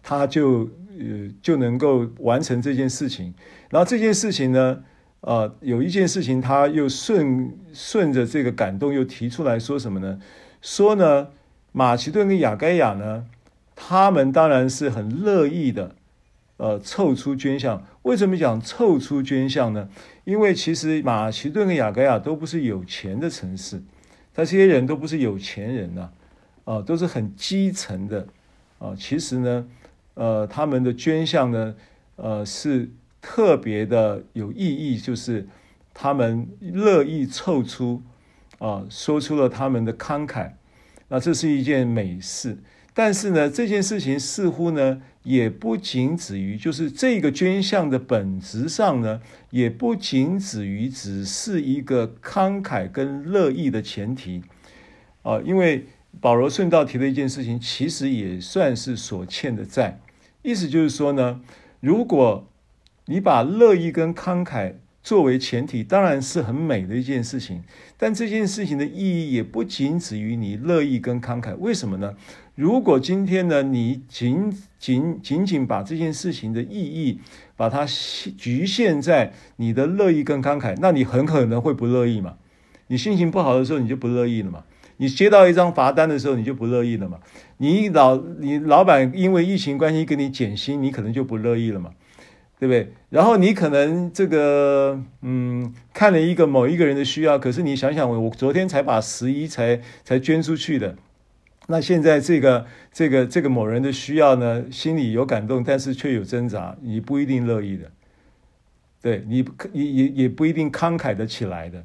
[0.03, 3.33] 他就呃就能够完成这件事情。
[3.71, 4.83] 然后这件事情呢。
[5.21, 10.19] 呃，有一件事情，他又顺顺着这个感动，又提出来说什么呢？
[10.63, 11.27] 说呢，
[11.71, 13.27] 马其顿跟亚该亚呢，
[13.75, 15.95] 他们当然是很乐意的，
[16.57, 17.85] 呃，凑出捐项。
[18.01, 19.89] 为什么讲凑出捐项呢？
[20.23, 23.79] 因为其实马其顿跟亚该亚都不是有钱的城市，
[24.33, 26.09] 他这些人都不是有钱人呐，
[26.63, 28.27] 啊，都是很基层的，
[28.79, 29.67] 啊，其实呢，
[30.15, 31.75] 呃，他们的捐项呢，
[32.15, 32.89] 呃，是。
[33.21, 35.47] 特别的有意义，就是
[35.93, 38.01] 他们乐意凑出，
[38.57, 40.53] 啊，说出了他们的慷慨，
[41.09, 42.57] 那这是一件美事。
[42.93, 54.43] 但是呢，这件事情似乎呢，也不仅止于，就是这个捐项的本质上呢，也不仅止于只是一个慷慨跟乐意的前提，
[55.21, 55.85] 啊，因为
[56.19, 60.01] 保罗顺道提的一件事情，其实也算是所欠的债。
[60.41, 61.39] 意思就是说呢，
[61.79, 62.50] 如果
[63.05, 67.63] 你把乐意跟慷慨作为前提，当然是很美的一件事情。
[67.97, 71.55] 但这件事情的意义也不仅止于你乐意跟慷慨。
[71.55, 72.13] 为什么呢？
[72.53, 77.19] 如果今天呢，你仅仅仅仅把这件事情的意义，
[77.55, 77.85] 把它
[78.37, 82.35] 局限在你的乐意跟慷慨，那你很可能会不乐意嘛。
[82.87, 84.63] 你心情不好的时候，你就不乐意了嘛。
[84.97, 87.17] 你接到一张罚单的时候，你就不乐意了嘛。
[87.57, 91.91] 你老你老板因为疫情关系给你减薪，你可能就不乐意了嘛。
[92.61, 92.93] 对不对？
[93.09, 100.95] 然后你可能这个，嗯，看了一个某一个人的需要，可是你想想，我我昨天才把十一才才捐出去的，
[101.65, 107.91] 那现在这个这个这个某人的需要呢，心里有感动，但是却有挣扎，你不一定乐意的，
[109.01, 109.43] 对你
[109.73, 111.83] 也也也不一定慷慨的起来的。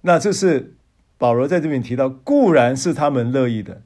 [0.00, 0.72] 那这是
[1.18, 3.82] 保罗在这边提到，固然是他们乐意的，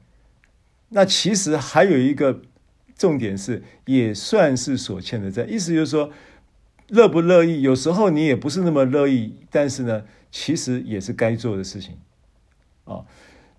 [0.91, 2.43] 那其实还有一个。
[2.97, 6.09] 重点是也算是所欠的债，意思就是说，
[6.87, 11.95] 乐不乐意，有时候你也不是那么乐意，但是呢，其实也是该做的事情，
[12.85, 13.05] 啊，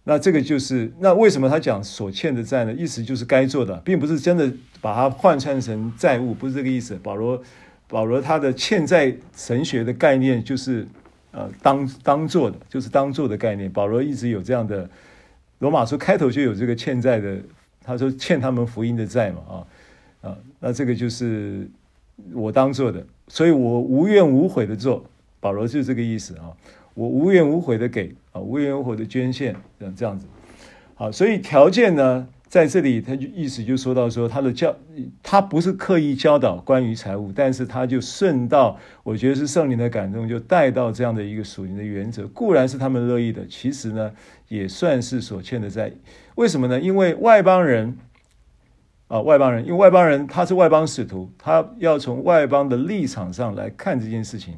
[0.02, 2.72] 那这个就是那为什么他讲所欠的债呢？
[2.72, 6.96] 意思就是该做的，并不是真的把它换算成债务，不是这个意思。
[6.96, 7.40] 保罗
[7.86, 10.88] 保罗他的欠债神学的概念就是
[11.30, 13.70] 呃当当做的，就是当做的概念。
[13.70, 14.90] 保罗一直有这样的，
[15.60, 17.40] 罗马书开头就有这个欠债的。
[17.88, 21.66] 他说欠他们福音的债嘛，啊啊，那这个就是
[22.34, 25.02] 我当做的，所以我无怨无悔的做。
[25.40, 26.52] 保罗就是这个意思啊，
[26.92, 30.26] 我无怨无悔的给啊，无怨无悔的捐献，这样这样子。
[30.96, 34.76] 好，所以条件呢，在这里他就意思就说到说他的教，
[35.22, 44.12] 他不是刻意教导关于财务，但是他就顺道，我觉得是圣灵的感动，就带到这样的一个属灵的原则，固然是他们乐意的，其实呢，
[44.48, 45.92] 也算是所欠的债。
[46.38, 46.78] 为什么呢？
[46.78, 47.98] 因为外邦人
[49.08, 54.54] 啊，外邦人，因为外邦人他是外邦使徒，他要从外邦的立场上来看这件事情。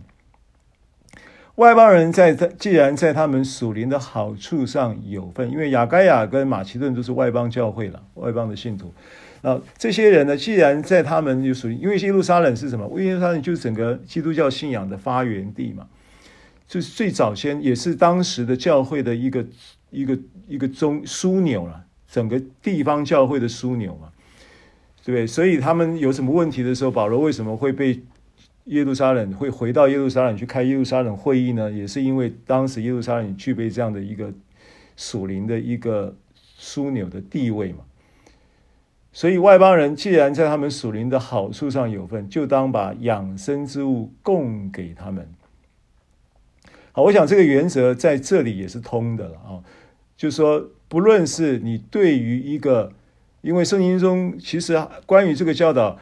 [1.54, 8.92] 外邦人在他既然在他们属灵的好处上有份，因为亚该亚跟马其顿都是外邦教会了，外邦的信徒。
[9.40, 13.00] 啊，这些人呢，既然在他们就属灵，因为耶路撒冷是什么？
[13.00, 15.86] 耶路撒冷就是整个基督教信仰的发源地嘛，
[16.70, 19.44] 就是最早先也是当时的教会的一个。
[19.92, 20.16] 一个
[20.46, 24.12] 一个中枢纽了，整个地方教会的枢纽嘛，
[25.04, 25.26] 对不对？
[25.26, 28.00] 所以他们有什么问题的时候，保罗为什么会被
[28.66, 31.72] 耶路撒冷会回到耶路撒冷去开耶路撒冷会议呢？
[31.72, 34.32] 也是因为当时耶路撒冷具备这样的一个
[34.96, 36.16] 属灵的一个
[36.56, 37.80] 枢纽的地位嘛。
[39.12, 45.28] 所以外邦人既然在他们属灵的好处上有份，就当把养生之物供给他们。
[46.92, 49.62] 好，我想这个原则在这里也是通的了啊。
[50.16, 52.92] 就是说，不论是你对于一个，
[53.40, 55.98] 因为圣经中其实关于这个教导，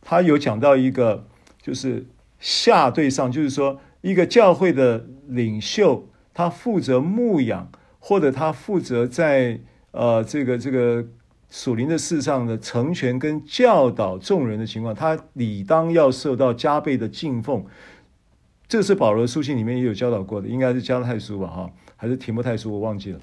[0.00, 1.26] 他有讲到一个，
[1.60, 2.06] 就是
[2.38, 9.60] 下对上，就是说一个教会的领袖，他负责牧养，或者他负责在
[9.90, 11.04] 呃这个这个
[11.50, 17.66] 属灵的事上的成全跟教导众人的情况，他理当要受到加倍的敬奉。
[18.70, 21.48] 这是保罗书信里面也有教导过的，应该是加太书吧？
[21.48, 22.72] 哈，还是提摩太书？
[22.72, 23.18] 我忘记了。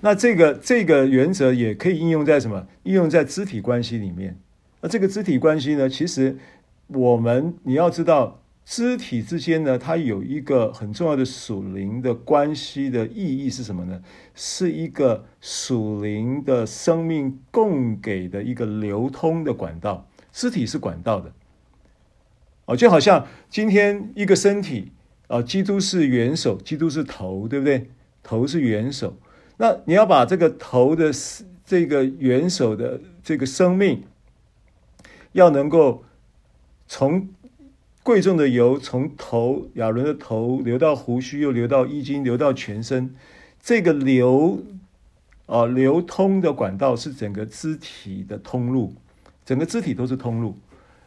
[0.00, 2.66] 那这个这个原则也可以应用在什么？
[2.84, 4.38] 应用在肢体关系里面。
[4.80, 5.86] 那这个肢体关系呢？
[5.86, 6.38] 其实
[6.86, 14.00] 我们你要知道，肢体之间呢，它有一个很重要的属灵的关系的意义是什么呢？
[14.34, 20.06] 是一个属灵的生命供给的一个流通的管道。
[20.32, 21.30] 肢体是管道的，
[22.70, 24.92] 哦，就好像今天一个身体
[25.26, 27.90] 啊，基督是元首，基督是头，对不对？
[28.22, 29.18] 头是元首。
[29.56, 31.10] 那你要把这个头的
[31.66, 34.04] 这个元首的这个生命，
[35.32, 36.04] 要能够
[36.86, 37.28] 从
[38.04, 43.12] 贵重的油从头亚伦的头流到胡须，又流到衣襟，流到全身，
[43.60, 44.62] 这个流
[45.46, 48.94] 啊流通的管道是整个肢体的通路，
[49.44, 50.56] 整个肢体都是通路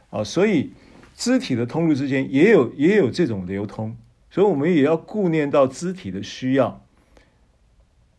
[0.09, 0.73] 啊，所以
[1.15, 3.95] 肢体的通路之间也有也有这种流通，
[4.29, 6.83] 所以我们也要顾念到肢体的需要。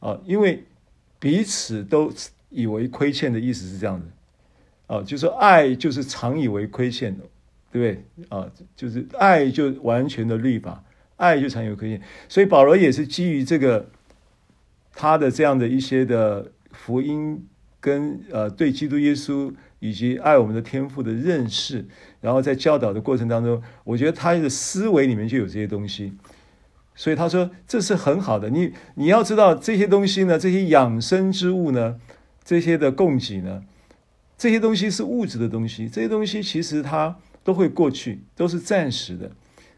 [0.01, 0.63] 啊，因为
[1.19, 2.13] 彼此都
[2.51, 4.07] 以为亏欠的意思是这样子，
[4.87, 7.25] 啊，就是爱就是常以为亏欠的，
[7.73, 8.29] 对不对？
[8.29, 8.47] 啊，
[8.77, 10.85] 就是爱就完全的律法，
[11.17, 13.89] 爱就常有亏欠，所以保罗也是基于这个
[14.93, 17.43] 他的这样的一些的福音
[17.81, 19.51] 跟呃对基督耶稣
[19.85, 21.85] 以及爱我们的天赋的认识，
[22.23, 26.15] 然后在教导的过程当中，我觉得他的思维里面就有这些东西。
[26.95, 31.97] 所以他说这是很好的，你你要知道这些东西呢，这些养生之物呢，
[32.43, 33.63] 这些的供给呢，
[34.39, 39.33] 这些东西是物质的东西，这些东西其实它都会过去，都是暂时的。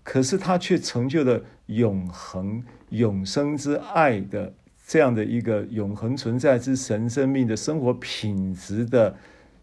[0.04, 4.54] 可是它却成就了永恒、永生之爱的
[4.86, 9.16] 这样的一个永恒存在之神生命的生活品质的，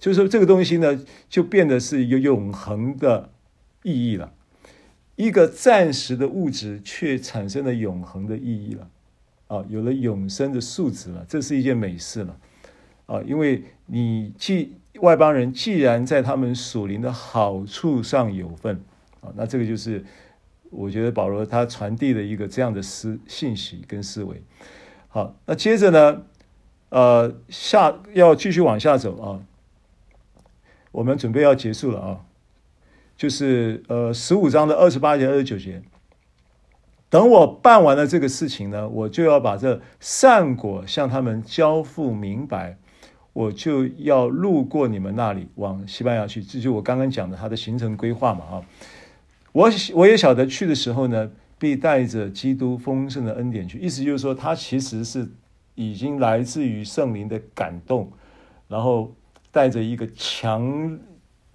[0.03, 0.99] 就是说这个东西呢，
[1.29, 3.29] 就变得是一个永恒的
[3.83, 4.33] 意义了。
[5.15, 8.89] 一个暂时的物质，却产生了永恒的意义了。
[9.47, 12.37] 啊，有了永生的素质了，这是一件美事了。
[13.05, 18.81] 啊，因为你既外邦人既然在他们属灵的好处上有份，
[19.21, 20.03] 啊，那这个就是。
[20.75, 24.41] 我觉得保罗他传递了一个这样的思信息跟思维。
[25.07, 26.23] 好，那接着呢，
[26.89, 29.39] 呃，下要继续往下走啊，
[30.93, 32.21] 我们准备要结束了啊，
[33.17, 35.81] 就是呃十五章的二十八节、二十九节。
[37.09, 42.77] 等我办完了这个事情呢，我就要把这善果向他们交付明白，
[43.33, 46.41] 我就要路过你们那里往西班牙去。
[46.41, 48.61] 这就我刚刚讲的他的行程规划嘛啊。
[49.51, 55.29] 我我也晓得去的时候呢，必带着基督丰盛的恩典去，意思就是说，他其实是
[55.75, 58.11] 已经来自于圣灵的感动，
[58.67, 59.13] 然后
[59.53, 60.99] 带着一个强，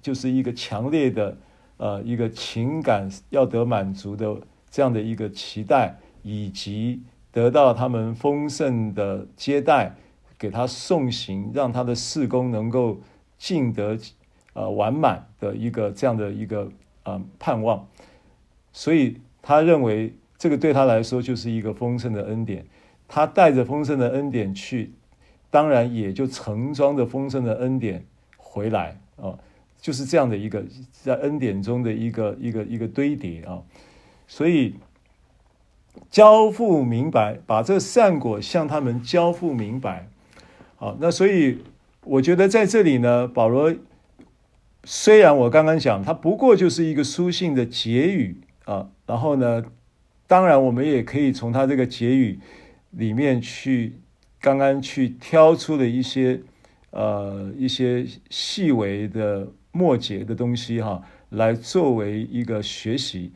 [0.01, 1.37] 就是一个强烈的
[1.77, 9.95] 呃一个情感要得满足的这样的一个期待，以及得到他们丰盛的接待，
[10.39, 13.01] 给他送行，让他的事工能够
[13.37, 13.99] 尽得
[14.55, 16.73] 呃完满的一个这样的一个。
[17.05, 17.89] 呃，盼望，
[18.71, 22.67] 所以他认为这个对他来说就是一个丰盛的恩典。
[23.07, 24.93] 他带着丰盛的恩典去，
[25.51, 28.05] 当然也就盛装着丰盛的恩典
[28.37, 29.39] 回来啊，
[29.81, 33.63] 就是这样的一个在恩典中的一个一个一个堆叠啊。
[34.27, 34.75] 所以
[36.11, 40.09] 交付明白，把这善果向他们交付明白。
[40.77, 41.59] 好，那所以
[42.05, 43.75] 我觉得在这里呢，保罗。
[44.85, 49.63] 虽然我刚刚讲，它不过就是一个书信的结语啊，然后呢，
[50.27, 52.39] 当然我们也可以从它这个结语
[52.93, 53.99] 里面去，
[54.41, 56.41] 刚刚去挑出了一些
[56.91, 63.33] 呃一些细微的末节的东西哈，来作为一个学习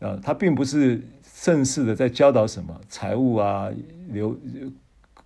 [0.00, 1.00] 啊，它并不是
[1.42, 3.70] 正式的在教导什么财务啊，
[4.08, 4.38] 留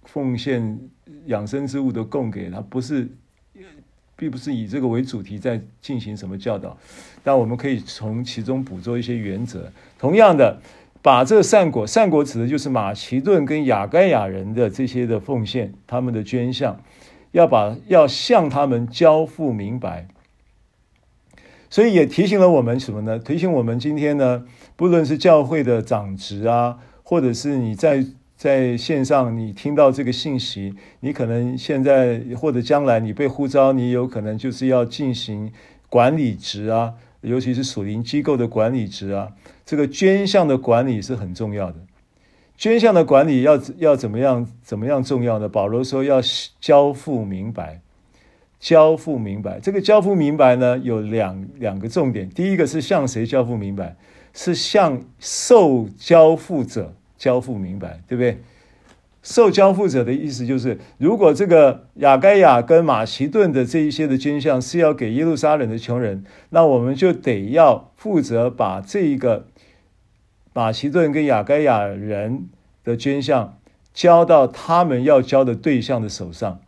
[0.05, 0.79] 奉献
[1.27, 3.09] 养生之物都供给他，不是。
[4.21, 6.77] 并不是以这个为主题在进行什么教导，
[7.23, 9.71] 但我们可以从其中捕捉一些原则。
[9.97, 10.61] 同样的，
[11.03, 16.81] 把这个善果，善果指的就是马其顿跟雅盖亚人的这些的奉献，他们的捐项，
[17.33, 20.09] 要把要向他们交付明白。
[21.71, 23.19] 所以也提醒了我们什么呢？
[23.19, 24.45] 提醒我们今天呢，
[24.77, 28.05] 不论是教会的长职啊，或者是你在。
[28.39, 35.53] 在线上，你听到这个信息，你可能现在或者将来你被呼召，你有可能就是要进行
[35.89, 39.33] 管理职啊，尤其是属灵机构的管理职啊。
[39.69, 41.77] 这个捐项的管理是很重要的。
[42.57, 44.49] 捐项的管理要要怎么样？
[44.63, 45.47] 怎么样重要呢？
[45.47, 46.23] 保罗说要
[46.59, 47.83] 交付明白，
[48.59, 49.61] 交付明白。
[49.61, 52.31] 这个交付明白呢，有两两个重点。
[52.31, 53.95] 第一个是向谁交付明白？
[54.33, 56.95] 是向受交付者。
[57.19, 58.39] 交付明白，对不对？
[59.23, 69.47] 受交付者的意思就是，如果这个雅盖亚跟马其顿的这一些的捐项是要给耶路撒冷的穷人，那我们就得要负责把这一个
[70.59, 72.49] 马其顿跟亚该亚人
[72.83, 73.61] 的捐项
[73.95, 76.59] 交到他们要交的对象的手上。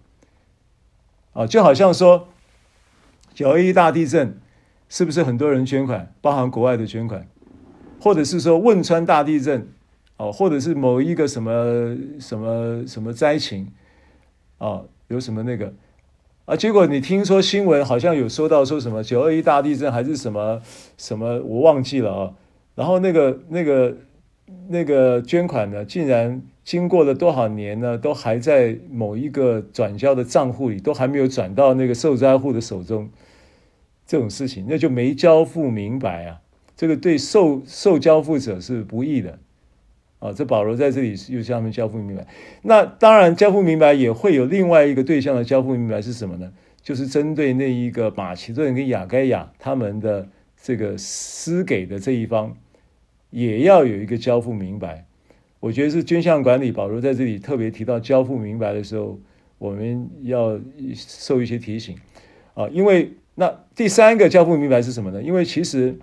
[1.33, 2.29] 啊，就好像说
[3.35, 4.39] 九二一大地震，
[4.89, 7.27] 是不是很多人捐款，包含国外的捐款，
[8.01, 9.67] 或者是说汶川大地震？
[10.19, 13.73] 哦，或者是某一个什么什么什么灾情，
[14.59, 15.75] 哦，有什么那个
[16.45, 16.55] 啊？
[16.55, 20.63] 结果你听说新闻好像有说到说什么九二一大地震还是什么
[20.97, 22.35] 什么，我忘记了啊、
[22.81, 23.97] 然后那个那个
[24.69, 33.11] 那个捐款呢，竟然经过了多少年呢，都还在某一个转交的账户里，都还没有转到那个受灾户的手中。
[34.07, 36.41] 这种事情那就没交付明白啊，
[36.75, 39.39] 这个对受受交付者是不义的。
[40.21, 42.27] 啊，这保罗在这里又向他们交付明白。
[42.63, 46.51] 那当然，交付明白也会有另外一个对象的交付明白是什么呢？
[46.83, 50.27] 就是针对那一个马其顿跟亚该亚他们的
[50.63, 52.57] 这个施给的这一方，
[53.31, 55.07] 也要有一个交付明白。
[55.59, 56.71] 我觉得是捐项管理。
[56.71, 59.19] 保罗在这里特别提到交付明白的时候，
[59.59, 60.59] 我们要
[60.95, 61.97] 受一些提醒
[62.55, 62.69] 啊。
[62.69, 65.23] 因为那第三个交付明白是什么呢？
[65.23, 65.99] 因为其实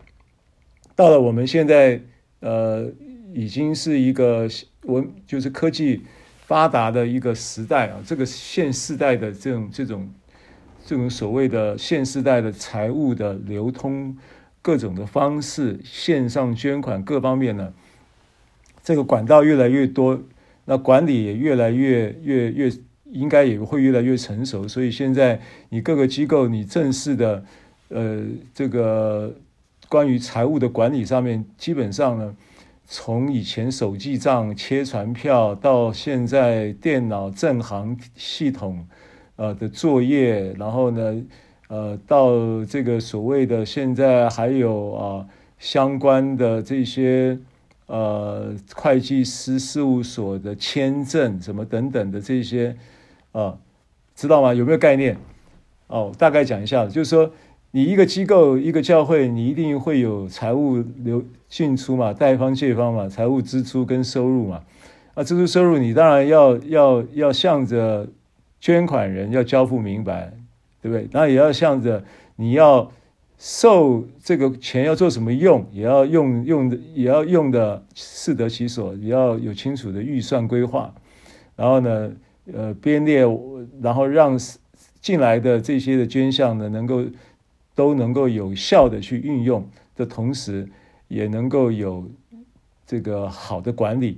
[0.95, 2.01] 到了我们现在，
[2.39, 2.91] 呃。
[3.33, 4.49] 已经是一个
[4.83, 6.01] 文，就是科技
[6.39, 8.01] 发达的一个时代啊。
[8.03, 10.09] 这个现世代的这种这种
[10.83, 14.17] 这种所谓的现世代的财务的流通，
[14.67, 17.71] 各种的方式，线上捐款各方面呢，
[18.83, 20.19] 这个管道越来越多，
[20.65, 22.71] 那管理也越来越越越
[23.05, 24.67] 应该也会越来越成熟。
[24.67, 25.39] 所以现在
[25.69, 27.45] 你各个机构，你正式的
[27.87, 29.33] 呃这个
[29.87, 32.35] 关于财务的管理上面，基本上呢，
[32.85, 38.85] 从以前手记账、切传票，到现在电脑正行系统
[39.37, 41.23] 呃的作业，然后呢。
[41.67, 45.27] 呃，到这个所谓的现在还有啊
[45.59, 47.37] 相关的这些
[47.87, 52.75] 呃会计师事务所的签证什么等等的这些
[53.33, 53.57] 啊，
[54.15, 54.53] 知道吗？
[54.53, 55.17] 有没有概念？
[55.87, 57.31] 哦，大概讲一下，就是说
[57.71, 64.63] 你一个机构一个教会，你一定会有财务流进出嘛，贷方借方嘛，财务支出跟收入嘛。
[65.15, 68.07] 啊，支出收入你当然要要要向着
[68.61, 70.31] 捐款人要交付明白。
[70.87, 71.07] 对不对？
[71.11, 72.01] 那也要向着
[72.37, 72.89] 你要
[73.37, 80.93] 受这个钱要做什么用，也要用用的，也要用的适得其所，也要有清楚的预算规划。
[81.57, 82.11] 然后呢，
[82.53, 83.25] 呃，编列，
[83.81, 84.39] 然后让
[85.01, 87.03] 进来的这些的捐项呢，能够
[87.75, 90.65] 都能够有效的去运用的同时，
[91.09, 92.09] 也能够有
[92.85, 94.17] 这个好的管理，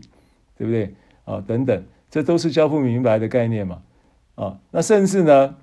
[0.55, 0.93] 对不对？
[1.25, 3.81] 啊，等等，这都是交付明白的概念嘛。
[4.35, 5.55] 啊，那甚至呢？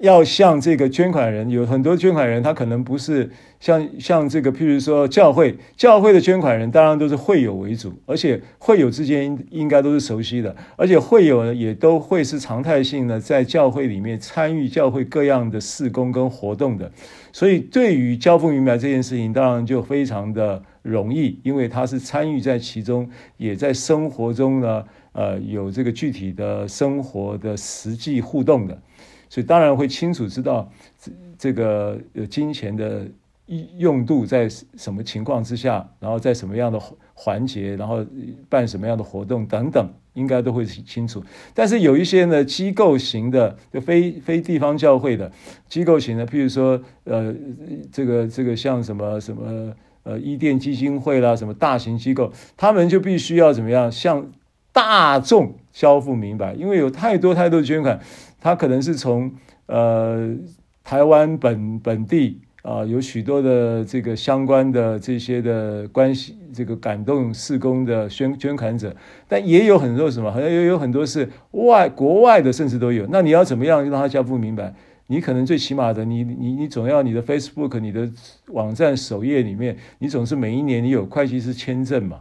[0.00, 16.90] 要向这个捐款人，有很多捐款人，他可能不是像像这个，譬如说教会，教会的捐款人当然都是会友为主，而且会友之间应应该都是熟悉的，而且会友呢也都会是常态性的在教会里面参与教会各样的事工跟活动的，
[17.32, 28.78] 所以对于交付明白这件事情，当然就非常的容易，因为他是参与在其中，也在生活中呢，呃，有这个具体的生活的实际互动的。
[29.28, 33.06] 所以当然会清楚知道这这个呃金钱的
[33.78, 36.78] 用度在什么情况之下，然后在什么样的
[37.14, 38.04] 环节，然后
[38.48, 41.24] 办什么样的活动等等，应该都会清楚。
[41.54, 45.32] 但是有一些呢机构型的，就非非地方教会的
[45.66, 47.34] 机构型的，譬如说呃
[47.90, 54.30] 这个这个像什么什么呃伊甸基金会啦，什么大型机构，他们就必须要怎么样向
[54.72, 57.98] 大众交付明白，因为有太多太多的捐款。
[58.40, 59.32] 他可能是从
[59.66, 60.34] 呃
[60.84, 68.94] 台湾本本地啊、有许多的这个相关的这些的关系，这个感动事工的捐捐款者，
[69.26, 73.06] 但也有很多什么，好像也有很多是外国外的，甚至都有。
[73.10, 74.74] 那你要怎么样让他交付明白？
[75.06, 78.10] 你可能最起码的，你你你总要你的 Facebook、你的
[78.48, 82.20] 网站首页里面，你总是每一年你有会计师签证嘛？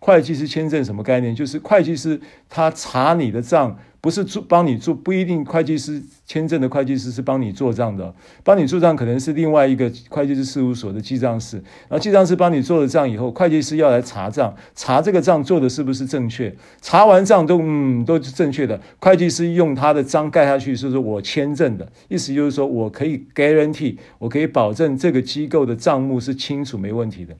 [0.00, 1.32] 会计师签证什么概念？
[1.32, 3.78] 就是会计师他查你的账。
[4.02, 16.50] 不是做帮你做，不一定会计师签证的会计师是帮你做账的，帮你做账可能是另外一个会计师事务所的记账师，然后记账师帮你做了账以后，会计师要来查账，查这个账做的是不是正确，
[16.80, 27.36] 查完账都嗯都是正确的，会计师用他的章盖下去，是说我签证的意思，就是说我可以 guarantee，我可以保证这个机构的账目是清楚没问题的。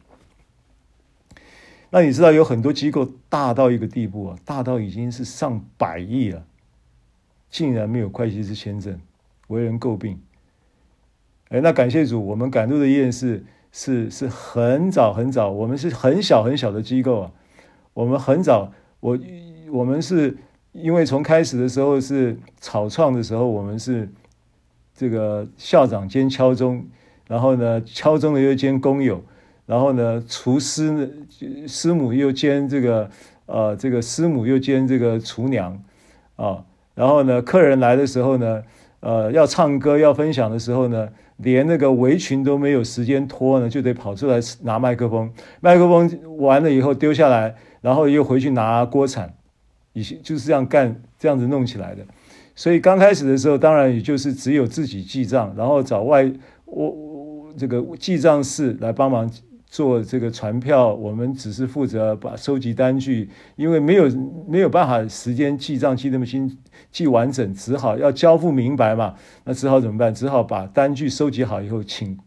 [1.90, 6.44] 那你知道有很多机构大到一个地步啊，大到已经是上百亿了。
[7.50, 8.96] 竟然没有会计师签证，
[9.48, 10.20] 为人诟病。
[11.48, 17.32] 哎，那感谢主，我们赶路的医是是是很早很早，我们是很小很小的机构啊。
[17.92, 19.18] 我们很早，我
[19.72, 20.38] 我们是
[20.70, 24.08] 因为从开始的时候是草创的时候，我们是
[24.94, 26.86] 这个校长兼敲钟，
[27.26, 29.24] 然后呢敲钟的又兼工友，
[29.70, 31.08] 然后呢厨师呢
[31.68, 33.08] 师母又兼这个
[33.46, 35.80] 呃这个师母又兼这个厨娘
[36.34, 36.64] 啊。
[36.96, 38.62] 然后呢，客人来的时候呢，
[38.98, 45.30] 呃，要唱歌要分享的时候呢，连那个围裙都没有时间脱呢，就得跑出来拿麦克风。
[45.60, 49.32] 麦克风完了以后丢下来，然后又回去拿锅铲，
[49.94, 52.02] 以前就是这样干，这样子弄起来的。
[52.54, 56.30] 所以刚开始的时候，当然也就是只有自己记账，然后找外
[56.66, 59.30] 我这个记账室来帮忙。
[59.70, 64.10] 做这个传票，我们只是负责把收集单据，因为没有
[64.48, 66.58] 没有办法时间记账记那么清
[66.90, 69.14] 记完整，只好要交付明白嘛。
[69.44, 70.12] 那只好怎么办？
[70.12, 72.18] 只好把单据收集好以后，请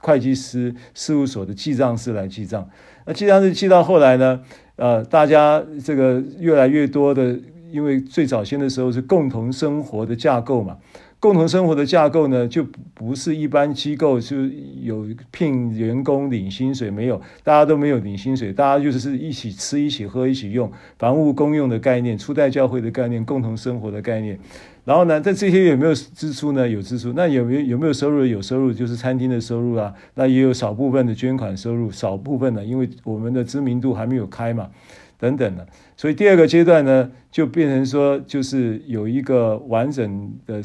[0.00, 2.68] 会计师事务所的记账师来记账。
[3.06, 4.40] 那记账师记到后来呢，
[4.74, 7.38] 呃，大家这个越来越多的，
[7.70, 10.78] 因为最早先的时候是共同生活的架构嘛。
[11.20, 12.64] 共同生活的架构呢，就
[12.94, 14.36] 不是一般机构就
[14.80, 24.38] 有聘员工领薪水，没有，大家都没有领薪水，大家就是一起吃、一起喝、一起用，房屋公用的概念，初代教会的概念，共同生活的概念。
[24.84, 26.66] 然后呢，在这些有没有支出呢？
[26.66, 27.12] 有支出。
[27.14, 28.24] 那有没有有没有收入？
[28.24, 29.92] 有收入，就是餐厅的收入啊。
[30.14, 34.70] 那也有少部分的捐款收入，少部分的，因为我们的知名度还没有开嘛，
[35.18, 35.66] 等等的。
[35.96, 40.62] 所以第二个阶段呢，就变成说，就是有一个完整的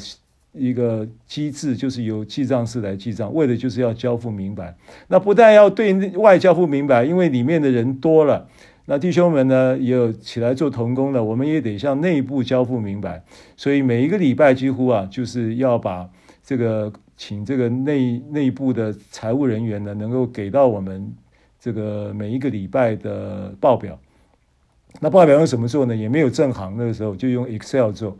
[0.54, 4.74] 一个机制，就是由记账式来记账，为的就是要交付明白。
[5.08, 8.48] 那不但要对外交付明白，因为里面的人多了。
[8.86, 13.22] 那弟兄们呢，也有起来做童工的，我们也得向内部交付明白。
[13.56, 16.08] 所以每一个礼拜几乎啊，就是要把
[16.44, 21.10] 这个请这个内内部的财务人员呢，能够给到我们
[21.58, 23.98] 这个每一个礼拜的报表。
[25.00, 25.96] 那报表用什么做呢？
[25.96, 28.16] 也没有正行，那个时候就用 Excel 做。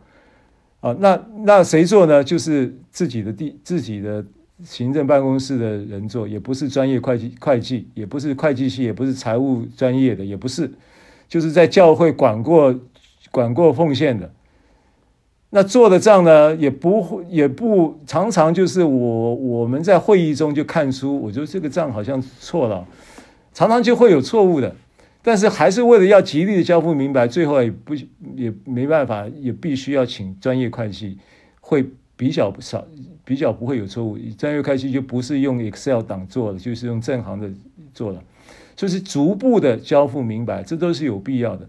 [0.85, 2.23] 啊，那那谁做呢？
[2.23, 4.23] 就是自己的地自己的。
[4.63, 10.71] 行政办公室的人做，也不是专业会计会计，也不是会计系，也不是财务专业的，也不是，
[11.27, 12.73] 就是在教会管过
[13.31, 14.31] 管过奉献的。
[15.49, 22.87] 那做的账呢，也不会也不常常就是我我们在会议中就看出，我觉得这个账好像错了，
[23.53, 24.73] 常常就会有错误的，
[25.25, 27.93] 但是还是为了要极力的交付明白，最后也不
[28.37, 31.17] 也没办法，也必须要请专业会计
[31.59, 31.85] 会。
[32.17, 32.87] 比较少，
[33.25, 34.17] 比较不会有错误。
[34.37, 37.51] 专业会计就不是用 Excel 档做的，就是用正行的
[37.93, 38.23] 做了，
[38.73, 41.67] 就是逐步的交付明白，这都是有必要的。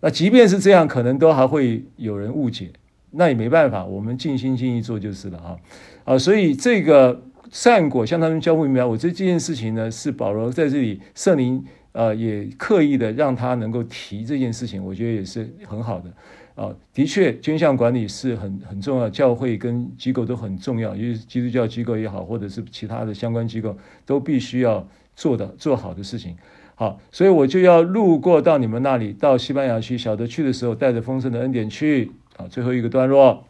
[0.00, 2.70] 那即便是这样，可能都还会有人误解，
[3.10, 5.56] 那也没办法，我们尽心尽意做就是了啊
[6.04, 6.18] 啊！
[6.18, 11.62] 所以这个善果向他们交付明白，我这这件事情呢，是保罗在这里圣灵
[11.96, 16.12] 呃也刻意的让他能够提这件事情，我觉得也是很好的。
[16.54, 26.36] 啊，的确，捐项管理是很很重要，教会跟机构都很重要，因为基督教机构也好，或者是其他的相关机构，都必须要做的做好的事情。
[26.74, 32.12] 好，所以我就要路过到你们那里，到西班牙去，晓得去的时候带着丰盛的恩典去。
[32.36, 33.44] 啊，最后一个段落，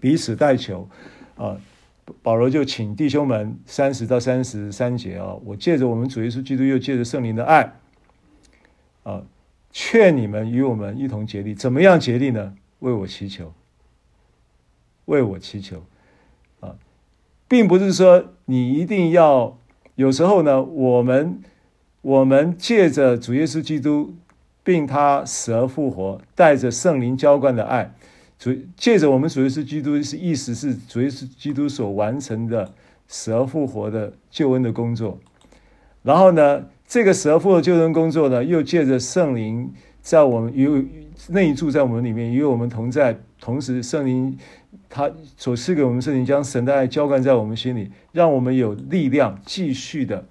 [0.00, 0.88] 彼此代求。
[1.36, 1.56] 啊，
[2.22, 7.74] 保罗就请弟兄们三十到三十三节啊，我借着我们主耶稣基督，又借着圣灵的爱，
[9.02, 9.22] 啊。
[9.70, 12.54] 劝你们与我们一同竭力，怎么样竭力呢？
[12.78, 13.52] 为我祈求，
[15.04, 15.84] 为我祈求，
[16.60, 16.74] 啊，
[17.46, 19.58] 并不是说你一定要。
[19.94, 21.42] 有时候呢，我们
[22.00, 24.14] 我们借着主耶稣基督，
[24.64, 27.94] 并他死而复活，带着圣灵浇灌的爱，
[28.38, 32.72] 主借着我们主耶稣基督是意思是主耶稣基督所完成的
[33.08, 35.18] 死而复活的救恩的工作，
[36.02, 40.86] 然后呢，这个死而复活的救恩工作呢，又借着圣灵在我们与
[41.30, 43.18] 内住在我们里面，与我们同在。
[43.40, 44.36] 同时，圣灵
[44.88, 50.26] 他所赐给我们圣灵，将神的爱浇灌在我们心里，让我们有力量继续的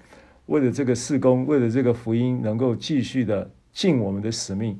[0.47, 4.77] 为了这个事工，为了这个福音，能够继续的尽我们的使命。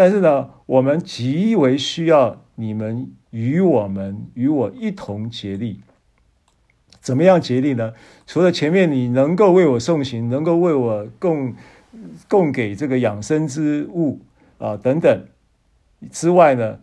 [0.00, 5.82] 但是呢，我们极为需要你们与我们与我一同竭力。
[7.02, 7.92] 怎么样竭力呢？
[8.26, 11.54] 除了前面你能够为我送行，能够为我供
[12.30, 14.20] 供给这个养生之物
[14.56, 15.26] 啊等等
[16.10, 16.80] 之外呢，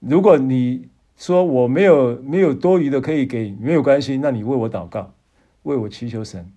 [0.00, 5.14] 如果你说我没有没有多余的可以给，没有关系，那你为我祷告，
[5.62, 6.52] 为我祈求神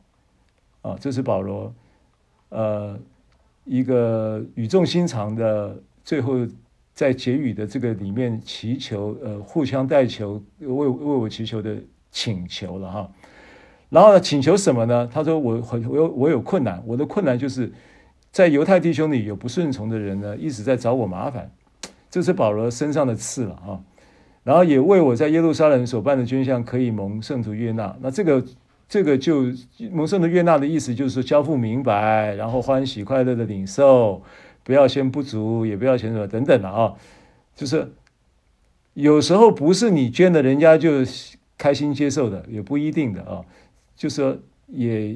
[0.82, 1.72] 啊，这是保罗
[2.50, 2.98] 呃
[3.66, 6.48] 一个语重心长的，最后
[6.94, 11.76] 在结语的这个里面祈求呃互相代求，为为我祈求的。
[12.18, 13.12] 请求了哈，
[13.90, 15.06] 然后呢，请求什么呢？
[15.12, 17.70] 他说我很我有我有困难，我的困难就是
[18.32, 21.52] 在犹太弟兄里有不顺从的人呢，一直在找我麻烦，
[22.10, 23.84] 这是保罗身上的刺了啊。
[24.46, 27.94] 然后也为我在耶路撒冷所办的捐项可以蒙圣徒悦纳。
[28.00, 28.42] 那这个
[28.88, 29.46] 这个就
[29.92, 34.22] 蒙圣徒悦纳的意思就是说交付明白，然后欢喜快乐的领受，
[34.64, 36.94] 不要嫌不足，也不要嫌什么等等的啊。
[37.56, 37.92] 就是
[38.94, 41.04] 有时候不是你捐的，人家就。
[41.58, 43.40] 开心接受的也不一定的啊，
[43.96, 44.38] 就是说，
[44.68, 45.16] 也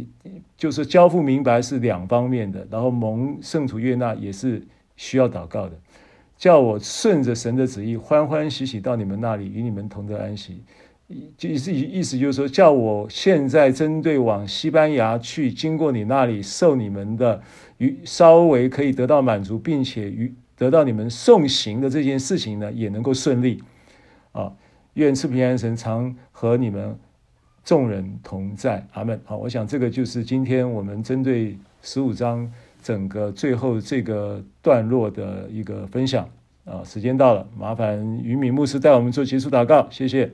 [0.55, 4.65] 就是交付明白是两方面的，然后蒙圣徒悦纳也是
[4.95, 5.77] 需要祷告的，
[6.37, 10.63] 叫我顺着神的旨意欢欢喜喜到你们那里与你们同得安息，
[11.37, 11.53] 就意
[11.93, 17.41] 意思就是说，叫我现在针对往西班牙去，经过你那里受你们的
[17.79, 23.63] 与稍微可以得到满足，并且与得到你们送行的这件事情呢，也能够顺利
[24.33, 24.53] 啊。
[24.93, 26.95] 愿赐平安神常和你们
[27.63, 29.19] 众人同在，阿门。
[29.23, 32.51] 好，我想这个就是今天我们针对十五章
[32.83, 36.29] 整个最后这个段落的一个分享。
[36.65, 40.29] 啊，时间到了，麻烦于敏牧师带我们做结束祷告，谢谢。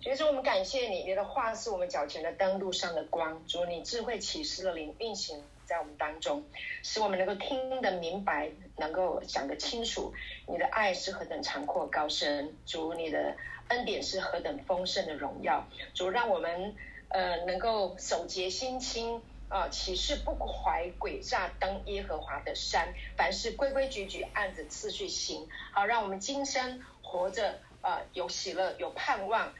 [0.00, 3.44] 主耶稣，我们感谢你，你的话是我们脚前的灯，路上的光。
[3.48, 6.44] 主，你智慧启示的灵运行在我们当中，
[6.84, 10.14] 使我们能够听得明白，能够讲得清楚。
[10.46, 13.34] 你的爱是何等长阔高深，主，你的
[13.70, 15.66] 恩典是何等丰盛的荣耀。
[15.94, 16.76] 主，让我们
[17.08, 22.94] 呃能够手洁心清啊，启示不怀诡诈，登耶和华的山。
[23.16, 25.48] 凡事规规矩矩，按着次序行。
[25.72, 29.52] 好，让我们今生活着呃有喜乐，有盼望。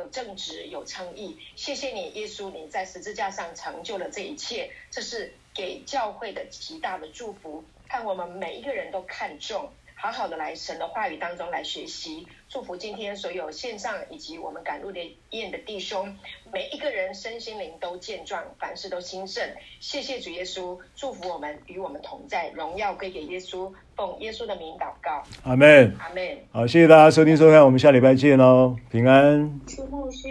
[0.00, 1.38] 有正直，有诚意。
[1.56, 7.62] 谢谢你，耶稣，你在十字架上成就了这一切，这是给教会的极大的祝福。
[7.86, 9.70] 看我们每一个人都看重。
[9.94, 14.98] 好好的来神的话语当中来学习，祝福今天所有线上以及我们赶路的
[15.30, 16.16] 宴的弟兄，
[16.52, 19.48] 每一个人身心灵都健壮，凡事都兴盛。
[19.78, 26.38] 谢谢主耶稣，祝福我们与我们同在，荣耀归给耶稣，奉耶稣的名祷告，阿门，阿门。
[26.50, 30.26] 好，谢谢大家收听收看，我们下礼拜见喽，平安，祝牧师，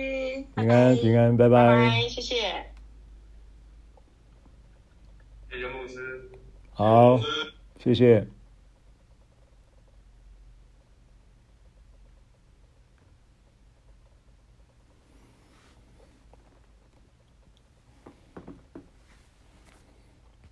[0.57, 2.35] 平安平安，拜拜，拜拜，谢谢，
[5.49, 6.29] 谢谢牧师，
[6.73, 7.17] 好，
[7.81, 8.27] 谢谢。